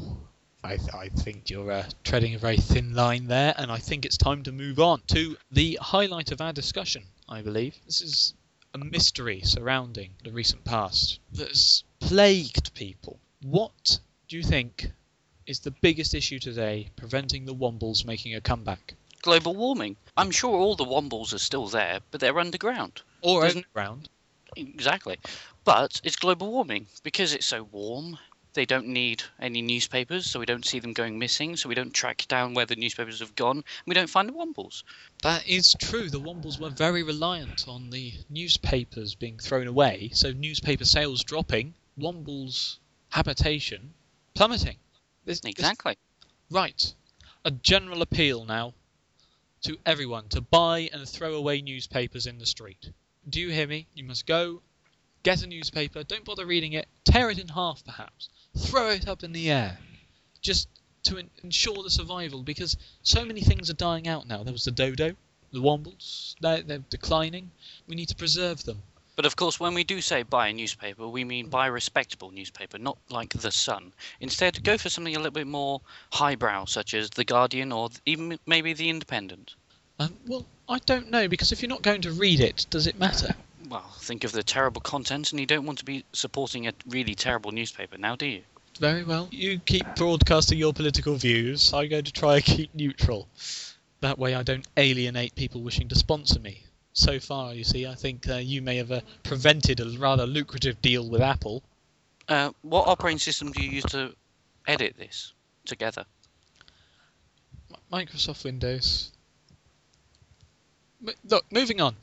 I, 0.65 0.77
th- 0.77 0.95
I 0.95 1.09
think 1.09 1.51
you're 1.51 1.71
uh, 1.71 1.89
treading 2.03 2.35
a 2.35 2.39
very 2.39 2.57
thin 2.57 2.95
line 2.95 3.27
there, 3.27 3.55
and 3.57 3.71
I 3.71 3.79
think 3.79 4.05
it's 4.05 4.17
time 4.17 4.43
to 4.45 4.53
move 4.53 4.81
on 4.81 5.03
to 5.09 5.37
the 5.51 5.79
highlight 5.81 6.33
of 6.33 6.41
our 6.41 6.53
discussion, 6.53 7.05
I 7.29 7.43
believe. 7.43 7.77
This 7.85 8.01
is 8.01 8.35
a 8.75 8.79
mystery 8.79 9.43
surrounding 9.45 10.11
the 10.25 10.33
recent 10.33 10.65
past 10.65 11.21
that 11.33 11.49
has 11.49 11.85
plagued 12.01 12.75
people. 12.75 13.21
What 13.43 14.01
do 14.29 14.37
you 14.37 14.43
think 14.43 14.91
is 15.47 15.61
the 15.61 15.71
biggest 15.71 16.15
issue 16.15 16.39
today 16.39 16.89
preventing 16.97 17.45
the 17.45 17.55
Wombles 17.55 18.05
making 18.05 18.35
a 18.35 18.41
comeback? 18.41 18.95
Global 19.23 19.55
warming. 19.55 19.97
I'm 20.17 20.31
sure 20.31 20.57
all 20.59 20.77
the 20.77 20.85
wombles 20.85 21.33
are 21.33 21.39
still 21.39 21.67
there, 21.69 22.01
but 22.11 22.21
they're 22.21 22.39
underground. 22.39 23.03
Or 23.23 23.43
Doesn't- 23.43 23.59
underground? 23.59 24.09
Exactly. 24.57 25.19
But 25.65 26.01
it's 26.05 26.17
global 26.17 26.51
warming 26.51 26.87
because 27.03 27.35
it's 27.35 27.47
so 27.47 27.65
warm. 27.65 28.19
They 28.55 28.65
don't 28.65 28.87
need 28.87 29.23
any 29.39 29.61
newspapers, 29.61 30.25
so 30.27 30.41
we 30.41 30.47
don't 30.47 30.65
see 30.65 30.79
them 30.79 30.95
going 30.95 31.19
missing. 31.19 31.57
So 31.57 31.69
we 31.69 31.75
don't 31.75 31.93
track 31.93 32.25
down 32.29 32.55
where 32.55 32.65
the 32.65 32.77
newspapers 32.77 33.21
have 33.21 33.35
gone. 33.35 33.65
We 33.85 33.95
don't 33.95 34.09
find 34.09 34.29
the 34.29 34.33
wombles. 34.33 34.83
That 35.23 35.47
is 35.47 35.75
true. 35.79 36.09
The 36.09 36.21
Wombles 36.21 36.59
were 36.59 36.71
very 36.71 37.03
reliant 37.03 37.69
on 37.69 37.91
the 37.91 38.15
newspapers 38.31 39.15
being 39.15 39.39
thrown 39.39 39.67
away, 39.67 40.11
so 40.15 40.33
newspaper 40.33 40.87
sales 40.87 41.23
dropping, 41.23 41.75
Wombles' 41.99 42.79
habitation 43.11 43.93
plummeting. 44.35 44.77
This, 45.27 45.41
this- 45.41 45.51
Exactly. 45.51 45.99
right. 46.51 46.95
A 47.45 47.51
general 47.51 48.01
appeal 48.03 48.45
now 48.45 48.73
to 49.63 49.77
everyone 49.85 50.29
to 50.31 50.41
buy 50.41 50.89
and 50.93 51.07
throw 51.09 51.35
away 51.35 51.61
newspapers 51.61 52.27
in 52.27 52.39
the 52.39 52.47
street. 52.47 52.91
Do 53.29 53.41
you 53.41 53.51
hear 53.51 53.67
me? 53.67 53.87
You 53.95 54.05
must 54.05 54.27
go, 54.27 54.63
get 55.23 55.43
a 55.43 55.47
newspaper, 55.47 56.03
don't 56.05 56.25
bother 56.25 56.47
reading 56.47 56.73
it, 56.73 56.87
tear 57.05 57.31
it 57.31 57.39
in 57.39 57.49
half 57.49 57.85
perhaps, 57.85 58.29
throw 58.57 58.91
it 58.91 59.07
up 59.09 59.23
in 59.25 59.33
the 59.33 59.51
air. 59.51 59.79
Just 60.41 60.69
to 61.05 61.19
en- 61.19 61.31
ensure 61.43 61.83
the 61.83 61.91
survival 61.91 62.43
because 62.43 62.77
so 63.03 63.25
many 63.25 63.41
things 63.41 63.69
are 63.71 63.75
dying 63.75 64.09
out 64.09 64.27
now. 64.27 64.43
There 64.43 64.53
was 64.53 64.65
the 64.65 64.71
dodo, 64.73 65.15
the 65.53 65.61
wombles, 65.61 66.35
they're, 66.41 66.63
they're 66.63 66.79
declining. 66.91 67.51
We 67.87 67.95
need 67.97 68.09
to 68.09 68.17
preserve 68.17 68.65
them. 68.65 68.83
But 69.17 69.25
of 69.25 69.35
course, 69.35 69.59
when 69.59 69.73
we 69.73 69.83
do 69.83 70.03
say 70.03 70.23
buy 70.23 70.49
a 70.49 70.53
newspaper, 70.53 71.09
we 71.09 71.25
mean 71.25 71.49
buy 71.49 71.69
a 71.69 71.73
respectable 71.73 72.31
newspaper, 72.31 72.79
not 72.79 72.99
like 73.09 73.33
The 73.33 73.51
Sun. 73.51 73.95
Instead, 74.21 74.63
go 74.63 74.77
for 74.77 74.91
something 74.91 75.17
a 75.17 75.19
little 75.19 75.33
bit 75.33 75.47
more 75.47 75.81
highbrow, 76.13 76.67
such 76.67 76.93
as 76.93 77.09
The 77.09 77.25
Guardian 77.25 77.73
or 77.73 77.89
even 78.05 78.39
maybe 78.45 78.75
The 78.75 78.91
Independent. 78.91 79.55
Um, 79.99 80.15
well, 80.27 80.45
I 80.69 80.79
don't 80.81 81.11
know 81.11 81.29
because 81.29 81.51
if 81.51 81.63
you're 81.63 81.71
not 81.71 81.81
going 81.81 82.03
to 82.03 82.13
read 82.13 82.41
it, 82.41 82.67
does 82.69 82.87
it 82.87 82.99
matter? 82.99 83.35
Well, 83.71 83.91
think 84.01 84.23
of 84.25 84.33
the 84.33 84.43
terrible 84.43 84.83
content, 84.83 85.33
and 85.33 85.41
you 85.41 85.47
don't 85.47 85.65
want 85.65 85.79
to 85.79 85.87
be 85.87 86.05
supporting 86.13 86.69
a 86.69 86.75
really 86.87 87.15
terrible 87.15 87.53
newspaper 87.53 87.97
now, 87.97 88.17
do 88.17 88.27
you? 88.27 88.43
Very 88.79 89.03
well. 89.03 89.29
You 89.31 89.59
keep 89.61 89.87
broadcasting 89.97 90.59
your 90.59 90.75
political 90.75 91.15
views. 91.15 91.73
I'm 91.73 91.89
going 91.89 92.05
to 92.05 92.13
try 92.13 92.37
and 92.37 92.45
keep 92.45 92.75
neutral. 92.75 93.29
That 94.01 94.19
way, 94.19 94.35
I 94.35 94.43
don't 94.43 94.69
alienate 94.77 95.35
people 95.35 95.63
wishing 95.63 95.89
to 95.89 95.95
sponsor 95.95 96.39
me. 96.39 96.66
So 96.97 97.21
far, 97.21 97.53
you 97.53 97.63
see, 97.63 97.87
I 97.87 97.95
think 97.95 98.27
uh, 98.27 98.37
you 98.37 98.63
may 98.63 98.79
have 98.79 98.91
uh, 98.91 99.03
prevented 99.23 99.81
a 99.81 99.99
rather 99.99 100.27
lucrative 100.27 100.81
deal 100.81 101.07
with 101.07 101.21
Apple. 101.21 101.63
Uh, 102.27 102.53
what 102.63 102.89
operating 102.89 103.19
system 103.19 103.53
do 103.53 103.63
you 103.63 103.71
use 103.71 103.85
to 103.91 104.15
edit 104.67 104.95
this 104.97 105.35
together? 105.67 106.07
Microsoft 107.93 108.45
Windows. 108.45 109.13
M- 111.07 111.15
look, 111.29 111.45
moving 111.53 111.83
on. 111.83 111.97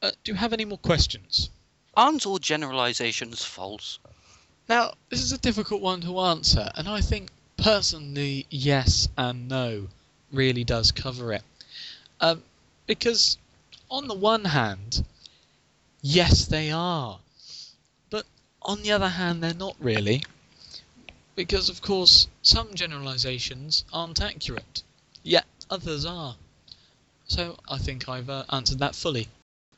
Uh, 0.00 0.12
do 0.22 0.30
you 0.30 0.36
have 0.36 0.52
any 0.52 0.64
more 0.64 0.78
questions? 0.78 1.50
Aren't 1.96 2.24
all 2.24 2.38
generalizations 2.38 3.44
false? 3.44 3.98
Now, 4.68 4.92
this 5.10 5.22
is 5.22 5.32
a 5.32 5.38
difficult 5.38 5.82
one 5.82 6.02
to 6.02 6.20
answer, 6.20 6.70
and 6.76 6.88
I 6.88 7.00
think 7.00 7.30
personally, 7.56 8.46
yes 8.48 9.08
and 9.18 9.48
no 9.48 9.88
really 10.32 10.62
does 10.62 10.92
cover 10.92 11.32
it. 11.32 11.42
Um, 12.20 12.44
because, 12.88 13.36
on 13.90 14.08
the 14.08 14.14
one 14.14 14.46
hand, 14.46 15.04
yes, 16.00 16.46
they 16.46 16.72
are. 16.72 17.20
But 18.10 18.24
on 18.62 18.82
the 18.82 18.90
other 18.90 19.10
hand, 19.10 19.42
they're 19.42 19.54
not 19.54 19.76
really. 19.78 20.24
Because, 21.36 21.68
of 21.68 21.82
course, 21.82 22.26
some 22.42 22.74
generalizations 22.74 23.84
aren't 23.92 24.20
accurate, 24.20 24.82
yet 25.22 25.46
others 25.70 26.04
are. 26.04 26.34
So 27.26 27.58
I 27.68 27.76
think 27.76 28.08
I've 28.08 28.30
uh, 28.30 28.44
answered 28.48 28.78
that 28.78 28.96
fully. 28.96 29.28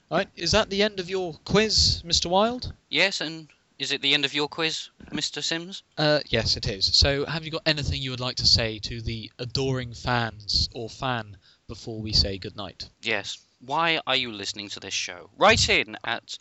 Right, 0.08 0.28
is 0.36 0.52
that 0.52 0.70
the 0.70 0.82
end 0.82 1.00
of 1.00 1.10
your 1.10 1.34
quiz, 1.44 2.02
Mr. 2.06 2.26
Wilde? 2.26 2.72
Yes, 2.88 3.20
and 3.20 3.48
is 3.78 3.90
it 3.92 4.02
the 4.02 4.14
end 4.14 4.24
of 4.24 4.34
your 4.34 4.48
quiz, 4.48 4.88
Mr. 5.10 5.42
Sims? 5.42 5.82
Uh, 5.98 6.20
yes, 6.28 6.56
it 6.56 6.68
is. 6.68 6.84
So, 6.96 7.26
have 7.26 7.44
you 7.44 7.50
got 7.50 7.62
anything 7.66 8.00
you 8.00 8.10
would 8.12 8.20
like 8.20 8.36
to 8.36 8.46
say 8.46 8.78
to 8.80 9.00
the 9.00 9.30
adoring 9.38 9.94
fans 9.94 10.68
or 10.72 10.88
fan 10.88 11.36
before 11.70 12.00
we 12.02 12.12
say 12.12 12.36
goodnight? 12.36 12.88
Yes. 13.02 13.38
Why 13.60 14.00
are 14.06 14.16
you 14.16 14.32
listening 14.32 14.68
to 14.70 14.80
this 14.80 14.92
show? 14.94 15.30
Write 15.38 15.68
in 15.68 15.96
at 16.04 16.36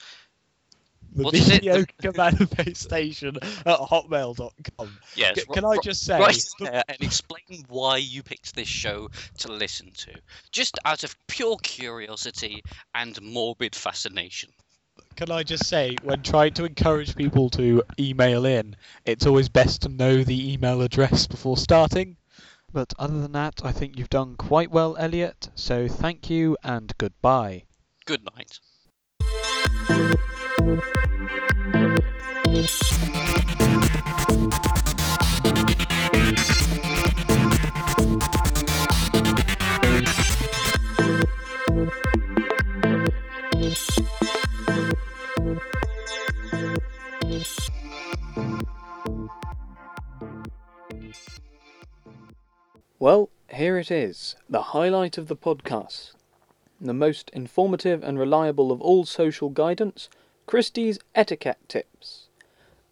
The 1.16 1.24
What 1.24 1.34
is 1.36 1.50
it? 1.50 1.64
mediocre 1.64 2.12
manifest 2.16 2.82
station 2.82 3.38
at 3.44 3.80
hotmail.com. 3.80 5.00
yes. 5.16 5.40
C- 5.40 5.46
can 5.54 5.66
I 5.66 5.74
ri- 5.74 5.80
just 5.84 6.04
say, 6.04 6.20
Write 6.20 6.44
there 6.60 6.84
and 6.88 6.98
explain 7.02 7.66
why 7.68 7.98
you 7.98 8.24
picked 8.24 8.56
this 8.56 8.68
show 8.68 9.10
to 9.40 9.52
listen 9.52 9.92
to, 9.92 10.14
just 10.52 10.80
out 10.86 11.04
of 11.04 11.16
pure 11.28 11.58
curiosity 11.62 12.64
and 12.96 13.22
morbid 13.22 13.76
fascination. 13.76 14.50
can 15.16 15.32
I 15.32 15.44
just 15.44 15.68
say, 15.68 15.98
when 16.04 16.24
trying 16.24 16.54
to 16.54 16.66
encourage 16.66 17.16
people 17.16 17.50
to 17.52 17.84
email 18.00 18.46
in, 18.46 18.76
it's 19.06 19.26
always 19.26 19.50
best 19.50 19.82
to 19.84 19.90
know 19.90 20.24
the 20.24 20.54
email 20.54 20.82
address 20.82 21.28
before 21.28 21.58
starting. 21.58 22.16
But 22.72 22.94
other 23.00 23.20
than 23.20 23.32
that, 23.34 23.62
I 23.64 23.72
think 23.72 23.98
you've 23.98 24.10
done 24.10 24.36
quite 24.36 24.72
well, 24.72 24.96
Elliot. 24.98 25.50
So 25.56 25.88
thank 25.88 26.30
you 26.30 26.58
and 26.64 26.94
goodbye. 26.98 27.64
Good 28.06 28.24
night. 28.36 28.60
Well, 53.02 53.30
here 53.50 53.78
it 53.78 53.92
is, 53.92 54.36
the 54.50 54.62
highlight 54.62 55.18
of 55.18 55.30
the 55.30 55.36
podcast. 55.38 56.12
The 56.82 56.94
most 56.94 57.30
informative 57.30 58.04
and 58.04 58.20
reliable 58.20 58.74
of 58.74 58.82
all 58.82 59.06
social 59.06 59.48
guidance, 59.48 60.10
Christie's 60.46 61.00
etiquette 61.16 61.60
tips. 61.70 62.28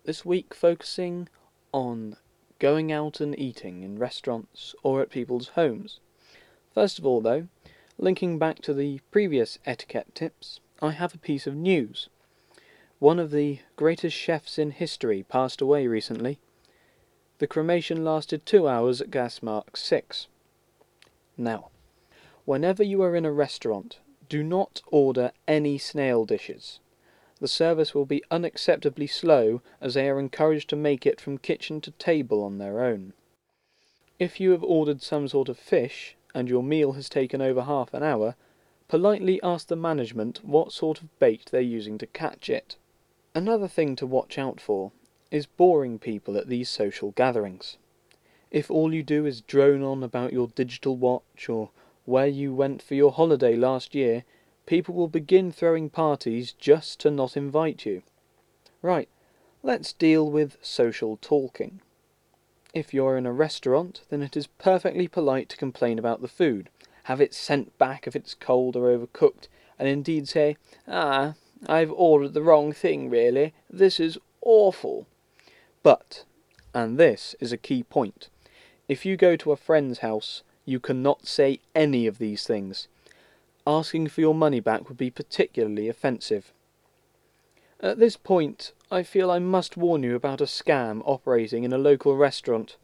This 0.06 0.24
week 0.24 0.54
focusing 0.54 1.28
on 1.74 2.16
going 2.58 2.90
out 2.90 3.20
and 3.20 3.38
eating 3.38 3.84
in 3.84 4.00
restaurants 4.00 4.74
or 4.82 5.02
at 5.02 5.10
people's 5.10 5.50
homes. 5.50 6.00
First 6.74 7.00
of 7.00 7.06
all, 7.06 7.20
though, 7.20 7.50
linking 7.98 8.40
back 8.40 8.62
to 8.62 8.74
the 8.74 9.02
previous 9.12 9.60
etiquette 9.66 10.16
tips, 10.16 10.62
I 10.82 10.92
have 10.92 11.16
a 11.16 11.20
piece 11.20 11.46
of 11.46 11.54
news. 11.54 12.08
One 13.00 13.20
of 13.20 13.32
the 13.32 13.60
greatest 13.76 14.16
chefs 14.16 14.58
in 14.58 14.72
history 14.72 15.24
passed 15.24 15.60
away 15.60 15.86
recently. 15.86 16.40
The 17.40 17.48
cremation 17.48 18.04
lasted 18.04 18.46
two 18.46 18.68
hours 18.68 19.00
at 19.00 19.12
gas 19.12 19.44
mark 19.44 19.78
6. 19.78 20.28
Now, 21.38 21.70
whenever 22.46 22.82
you 22.82 23.04
are 23.04 23.16
in 23.16 23.26
a 23.26 23.32
restaurant, 23.32 24.00
do 24.28 24.42
not 24.42 24.82
order 24.88 25.32
any 25.48 25.78
snail 25.78 26.26
dishes. 26.26 26.80
The 27.40 27.48
service 27.48 27.94
will 27.94 28.08
be 28.08 28.24
unacceptably 28.32 29.08
slow 29.08 29.62
as 29.80 29.94
they 29.94 30.10
are 30.10 30.20
encouraged 30.20 30.70
to 30.72 30.76
make 30.76 31.06
it 31.06 31.22
from 31.22 31.38
kitchen 31.38 31.80
to 31.82 31.92
table 31.92 32.44
on 32.44 32.58
their 32.58 32.84
own. 32.84 33.14
If 34.18 34.40
you 34.40 34.50
have 34.50 34.64
ordered 34.64 35.04
some 35.04 35.28
sort 35.28 35.48
of 35.48 35.60
fish 35.60 36.16
and 36.34 36.50
your 36.50 36.64
meal 36.64 36.94
has 36.94 37.08
taken 37.08 37.40
over 37.40 37.62
half 37.62 37.94
an 37.94 38.02
hour, 38.02 38.36
politely 38.88 39.40
ask 39.44 39.68
the 39.68 39.76
management 39.76 40.44
what 40.44 40.72
sort 40.72 41.02
of 41.02 41.20
bait 41.20 41.50
they're 41.52 41.62
using 41.62 42.00
to 42.00 42.08
catch 42.08 42.50
it. 42.50 42.78
Another 43.36 43.68
thing 43.68 43.96
to 43.98 44.08
watch 44.08 44.40
out 44.40 44.60
for 44.60 44.92
is 45.30 45.46
boring 45.46 46.00
people 46.00 46.38
at 46.38 46.48
these 46.48 46.70
social 46.70 47.12
gatherings. 47.12 47.78
If 48.50 48.72
all 48.72 48.94
you 48.94 49.04
do 49.04 49.26
is 49.26 49.42
drone 49.42 49.84
on 49.84 50.04
about 50.04 50.32
your 50.32 50.48
digital 50.48 50.96
watch 50.96 51.50
or 51.50 51.70
where 52.06 52.28
you 52.28 52.54
went 52.54 52.82
for 52.82 52.96
your 52.96 53.12
holiday 53.12 53.56
last 53.56 53.94
year, 53.94 54.24
people 54.66 54.96
will 54.96 55.10
begin 55.10 55.52
throwing 55.52 55.90
parties 55.90 56.54
just 56.54 57.00
to 57.02 57.12
not 57.12 57.36
invite 57.36 57.86
you. 57.86 58.04
Right, 58.82 59.10
let's 59.64 59.92
deal 59.92 60.30
with 60.30 60.58
social 60.62 61.18
talking. 61.22 61.82
If 62.74 62.94
you're 62.94 63.18
in 63.18 63.26
a 63.26 63.34
restaurant, 63.34 64.02
then 64.10 64.22
it 64.22 64.38
is 64.38 64.48
perfectly 64.48 65.08
polite 65.08 65.50
to 65.50 65.58
complain 65.58 66.00
about 66.00 66.22
the 66.22 66.28
food, 66.28 66.70
have 67.04 67.20
it 67.20 67.34
sent 67.34 67.78
back 67.78 68.08
if 68.08 68.16
it's 68.16 68.34
cold 68.34 68.76
or 68.76 68.96
overcooked, 68.96 69.48
and 69.80 69.88
indeed 69.88 70.28
say, 70.28 70.58
Ah, 70.88 71.34
I've 71.68 71.92
ordered 71.92 72.34
the 72.34 72.44
wrong 72.44 72.72
thing, 72.72 73.10
really. 73.10 73.54
This 73.70 74.00
is 74.00 74.18
awful. 74.42 75.08
But, 75.88 76.26
and 76.74 76.98
this 76.98 77.34
is 77.40 77.54
a 77.54 77.58
key 77.58 77.82
point, 77.82 78.28
if 78.90 79.06
you 79.06 79.16
go 79.16 79.38
to 79.38 79.54
a 79.54 79.56
friend's 79.56 80.00
house, 80.00 80.44
you 80.66 80.82
cannot 80.82 81.26
say 81.26 81.62
any 81.74 82.08
of 82.08 82.18
these 82.18 82.46
things. 82.46 82.90
Asking 83.66 84.10
for 84.10 84.20
your 84.20 84.36
money 84.36 84.60
back 84.60 84.90
would 84.90 84.98
be 84.98 85.10
particularly 85.10 85.88
offensive. 85.88 86.52
At 87.80 88.00
this 88.00 88.18
point, 88.18 88.74
I 88.92 89.02
feel 89.02 89.32
I 89.32 89.40
must 89.40 89.78
warn 89.78 90.04
you 90.04 90.14
about 90.14 90.42
a 90.42 90.44
scam 90.44 91.02
operating 91.06 91.64
in 91.64 91.72
a 91.72 91.78
local 91.78 92.18
restaurant. 92.18 92.76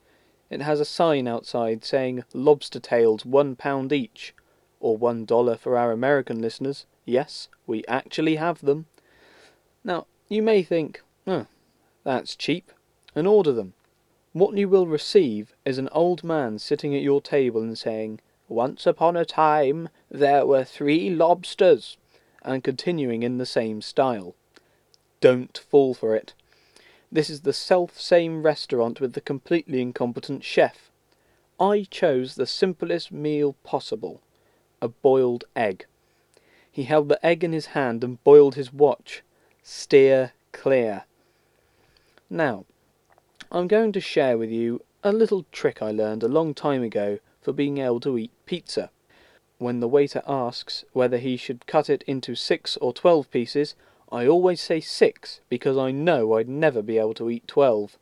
It 0.49 0.61
has 0.61 0.79
a 0.79 0.85
sign 0.85 1.27
outside 1.27 1.83
saying 1.83 2.23
lobster 2.33 2.79
tails 2.79 3.25
one 3.25 3.57
pound 3.57 3.91
each, 3.91 4.33
or 4.79 4.95
one 4.95 5.25
dollar 5.25 5.57
for 5.57 5.77
our 5.77 5.91
American 5.91 6.41
listeners. 6.41 6.85
Yes, 7.03 7.49
we 7.67 7.83
actually 7.85 8.37
have 8.37 8.61
them. 8.61 8.85
Now, 9.83 10.07
you 10.29 10.41
may 10.41 10.63
think, 10.63 11.01
oh, 11.27 11.47
that's 12.05 12.37
cheap, 12.37 12.71
and 13.15 13.27
order 13.27 13.51
them. 13.51 13.73
What 14.33 14.57
you 14.57 14.67
will 14.67 14.87
receive 14.87 15.53
is 15.63 15.77
an 15.77 15.89
old 15.91 16.23
man 16.23 16.57
sitting 16.59 16.95
at 16.95 17.03
your 17.03 17.21
table 17.21 17.61
and 17.61 17.77
saying, 17.77 18.19
Once 18.47 18.87
upon 18.87 19.15
a 19.15 19.25
time 19.25 19.89
there 20.09 20.45
were 20.45 20.63
three 20.63 21.09
lobsters, 21.09 21.97
and 22.43 22.63
continuing 22.63 23.23
in 23.23 23.37
the 23.37 23.45
same 23.45 23.81
style. 23.81 24.35
Don't 25.21 25.57
fall 25.57 25.93
for 25.93 26.15
it. 26.15 26.33
This 27.11 27.29
is 27.29 27.41
the 27.41 27.53
self 27.53 27.99
same 27.99 28.43
restaurant 28.43 28.99
with 28.99 29.13
the 29.13 29.21
completely 29.21 29.81
incompetent 29.81 30.43
chef. 30.43 30.89
I 31.59 31.85
chose 31.89 32.35
the 32.35 32.47
simplest 32.47 33.11
meal 33.11 33.55
possible 33.63 34.21
a 34.81 34.87
boiled 34.89 35.45
egg. 35.55 35.85
He 36.69 36.83
held 36.83 37.07
the 37.07 37.25
egg 37.25 37.43
in 37.43 37.53
his 37.53 37.67
hand 37.67 38.03
and 38.03 38.21
boiled 38.23 38.55
his 38.55 38.73
watch. 38.73 39.23
Steer 39.61 40.33
clear. 40.51 41.05
Now, 42.29 42.65
I'm 43.55 43.67
going 43.67 43.91
to 43.91 44.01
share 44.01 44.35
with 44.35 44.49
you 44.49 44.83
a 45.03 45.13
little 45.13 45.45
trick 45.51 45.79
I 45.79 45.91
learned 45.91 46.23
a 46.23 46.27
long 46.27 46.55
time 46.55 46.81
ago 46.81 47.19
for 47.39 47.53
being 47.53 47.77
able 47.77 47.99
to 47.99 48.17
eat 48.17 48.31
pizza. 48.47 48.89
When 49.59 49.79
the 49.79 49.87
waiter 49.87 50.23
asks 50.27 50.83
whether 50.91 51.19
he 51.19 51.37
should 51.37 51.67
cut 51.67 51.87
it 51.87 52.01
into 52.07 52.33
six 52.33 52.77
or 52.77 52.93
twelve 52.93 53.29
pieces, 53.29 53.75
I 54.11 54.25
always 54.25 54.59
say 54.59 54.79
six 54.79 55.39
because 55.49 55.77
I 55.77 55.91
know 55.91 56.33
I'd 56.33 56.49
never 56.49 56.81
be 56.81 56.97
able 56.97 57.13
to 57.13 57.29
eat 57.29 57.47
twelve. 57.47 57.99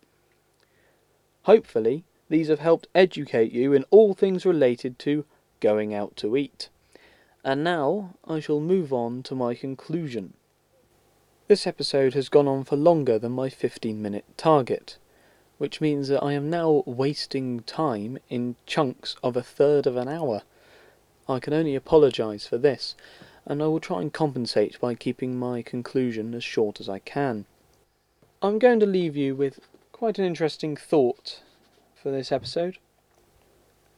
Hopefully, 1.42 2.06
these 2.30 2.48
have 2.48 2.60
helped 2.60 2.88
educate 2.96 3.52
you 3.52 3.74
in 3.74 3.84
all 3.90 4.14
things 4.14 4.46
related 4.46 4.98
to 5.00 5.26
going 5.60 5.94
out 5.94 6.16
to 6.16 6.38
eat. 6.38 6.70
And 7.44 7.62
now 7.62 8.16
I 8.24 8.40
shall 8.40 8.62
move 8.62 8.94
on 8.94 9.22
to 9.24 9.36
my 9.36 9.56
conclusion. 9.56 10.34
This 11.50 11.68
episode 11.68 12.14
has 12.14 12.30
gone 12.30 12.48
on 12.48 12.64
for 12.64 12.78
longer 12.78 13.20
than 13.20 13.34
my 13.34 13.50
15 13.50 14.02
minute 14.02 14.24
target, 14.38 14.98
which 15.62 15.80
means 15.80 16.08
that 16.08 16.24
I 16.24 16.34
am 16.34 16.50
now 16.50 16.82
wasting 16.88 17.60
time 17.60 18.18
in 18.30 18.56
chunks 18.66 19.16
of 19.22 19.38
a 19.38 19.44
third 19.44 19.86
of 19.86 19.96
an 19.96 20.08
hour. 20.08 20.42
I 21.30 21.40
can 21.40 21.54
only 21.54 21.76
apologise 21.76 22.48
for 22.48 22.58
this, 22.58 22.96
and 23.46 23.62
I 23.62 23.68
will 23.68 23.80
try 23.80 24.02
and 24.02 24.12
compensate 24.12 24.80
by 24.80 24.96
keeping 24.96 25.38
my 25.38 25.62
conclusion 25.62 26.34
as 26.34 26.44
short 26.44 26.80
as 26.80 26.90
I 26.90 26.98
can. 26.98 27.46
I'm 28.42 28.58
going 28.58 28.80
to 28.80 28.88
leave 28.88 29.16
you 29.16 29.36
with 29.36 29.60
quite 29.92 30.18
an 30.18 30.26
interesting 30.26 30.76
thought 30.76 31.44
for 31.94 32.10
this 32.10 32.32
episode. 32.32 32.80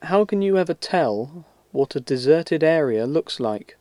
How 0.01 0.25
can 0.25 0.41
you 0.41 0.57
ever 0.57 0.73
tell 0.73 1.45
what 1.71 1.95
a 1.95 2.01
deserted 2.01 2.61
area 2.61 3.05
looks 3.05 3.39
like? 3.39 3.77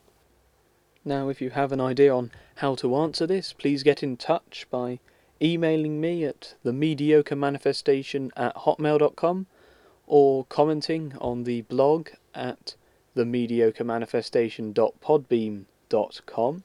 Now, 1.05 1.29
if 1.29 1.41
you 1.41 1.51
have 1.51 1.73
an 1.73 1.81
idea 1.81 2.15
on 2.15 2.31
how 2.55 2.77
to 2.77 2.95
answer 2.95 3.27
this, 3.27 3.53
please 3.53 3.83
get 3.83 4.05
in 4.05 4.17
touch 4.17 4.69
by 4.71 5.01
emailing 5.43 6.01
me 6.01 6.25
at 6.25 6.55
the 6.63 6.73
mediocre 6.73 7.37
manifestation 7.37 8.31
at 8.37 8.57
hotmail.com 8.57 9.47
or 10.07 10.45
commenting 10.45 11.15
on 11.21 11.45
the 11.45 11.63
blog 11.63 12.09
at 12.35 12.75
the 13.15 13.25
mediocre 13.25 13.85
manifestation.podbean.com. 13.85 16.65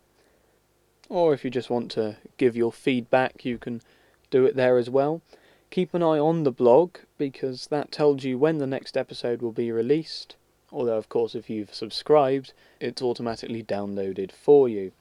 Or 1.10 1.34
if 1.34 1.46
you 1.46 1.50
just 1.50 1.70
want 1.70 1.92
to 1.92 2.18
give 2.38 2.58
your 2.58 2.72
feedback, 2.72 3.46
you 3.46 3.58
can 3.58 3.82
do 4.30 4.46
it 4.46 4.56
there 4.56 4.78
as 4.78 4.90
well. 4.90 5.22
Keep 5.70 5.94
an 5.94 6.04
eye 6.04 6.20
on 6.20 6.44
the 6.44 6.52
blog 6.52 6.98
because 7.18 7.68
that 7.68 7.92
tells 7.92 8.24
you 8.24 8.38
when 8.38 8.58
the 8.58 8.68
next 8.68 8.98
episode 8.98 9.42
will 9.42 9.52
be 9.52 9.72
released. 9.72 10.36
Although, 10.72 10.98
of 10.98 11.10
course, 11.10 11.36
if 11.36 11.50
you've 11.50 11.74
subscribed, 11.74 12.54
it's 12.80 13.02
automatically 13.02 13.64
downloaded 13.64 14.32
for 14.32 14.68
you. 14.68 14.92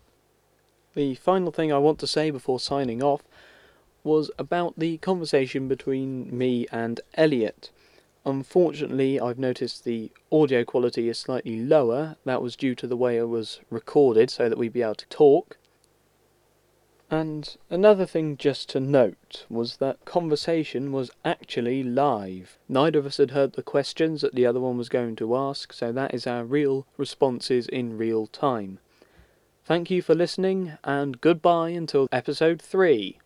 The 0.95 1.17
final 1.17 1.51
thing 1.51 1.73
I 1.73 1.79
want 1.79 1.99
to 2.01 2.07
say 2.07 2.31
before 2.31 2.61
signing 2.61 3.03
off 3.03 3.23
was 4.07 4.31
about 4.39 4.79
the 4.79 4.97
conversation 4.99 5.69
between 5.69 6.37
me 6.37 6.67
and 6.73 7.01
Elliot. 7.15 7.71
Unfortunately, 8.25 9.21
I've 9.21 9.39
noticed 9.39 9.85
the 9.85 10.11
audio 10.33 10.65
quality 10.65 11.09
is 11.09 11.19
slightly 11.19 11.61
lower. 11.61 12.17
That 12.25 12.41
was 12.41 12.57
due 12.57 12.75
to 12.77 12.87
the 12.87 12.97
way 12.97 13.19
it 13.19 13.29
was 13.29 13.61
recorded 13.69 14.31
so 14.31 14.49
that 14.49 14.57
we'd 14.57 14.73
be 14.73 14.83
able 14.83 14.95
to 14.95 15.07
talk. 15.09 15.59
And 17.09 17.57
another 17.71 18.05
thing 18.05 18.37
just 18.37 18.69
to 18.71 18.81
note 18.81 19.47
was 19.49 19.77
that 19.77 20.05
conversation 20.05 20.91
was 20.91 21.13
actually 21.25 21.85
live. 21.85 22.59
Neither 22.69 22.99
of 22.99 23.07
us 23.07 23.19
had 23.19 23.31
heard 23.31 23.53
the 23.53 23.63
questions 23.63 24.23
that 24.23 24.35
the 24.35 24.47
other 24.47 24.59
one 24.59 24.77
was 24.77 24.89
going 24.89 25.15
to 25.17 25.37
ask, 25.37 25.73
so 25.73 25.93
that 25.93 26.13
is 26.13 26.27
our 26.27 26.45
real 26.45 26.87
responses 26.97 27.69
in 27.69 27.97
real 27.97 28.27
time. 28.27 28.81
Thank 29.65 29.89
you 29.89 30.03
for 30.03 30.17
listening, 30.17 30.79
and 30.83 31.21
goodbye 31.21 31.71
until 31.71 32.09
episode 32.11 32.61
3. 32.61 33.19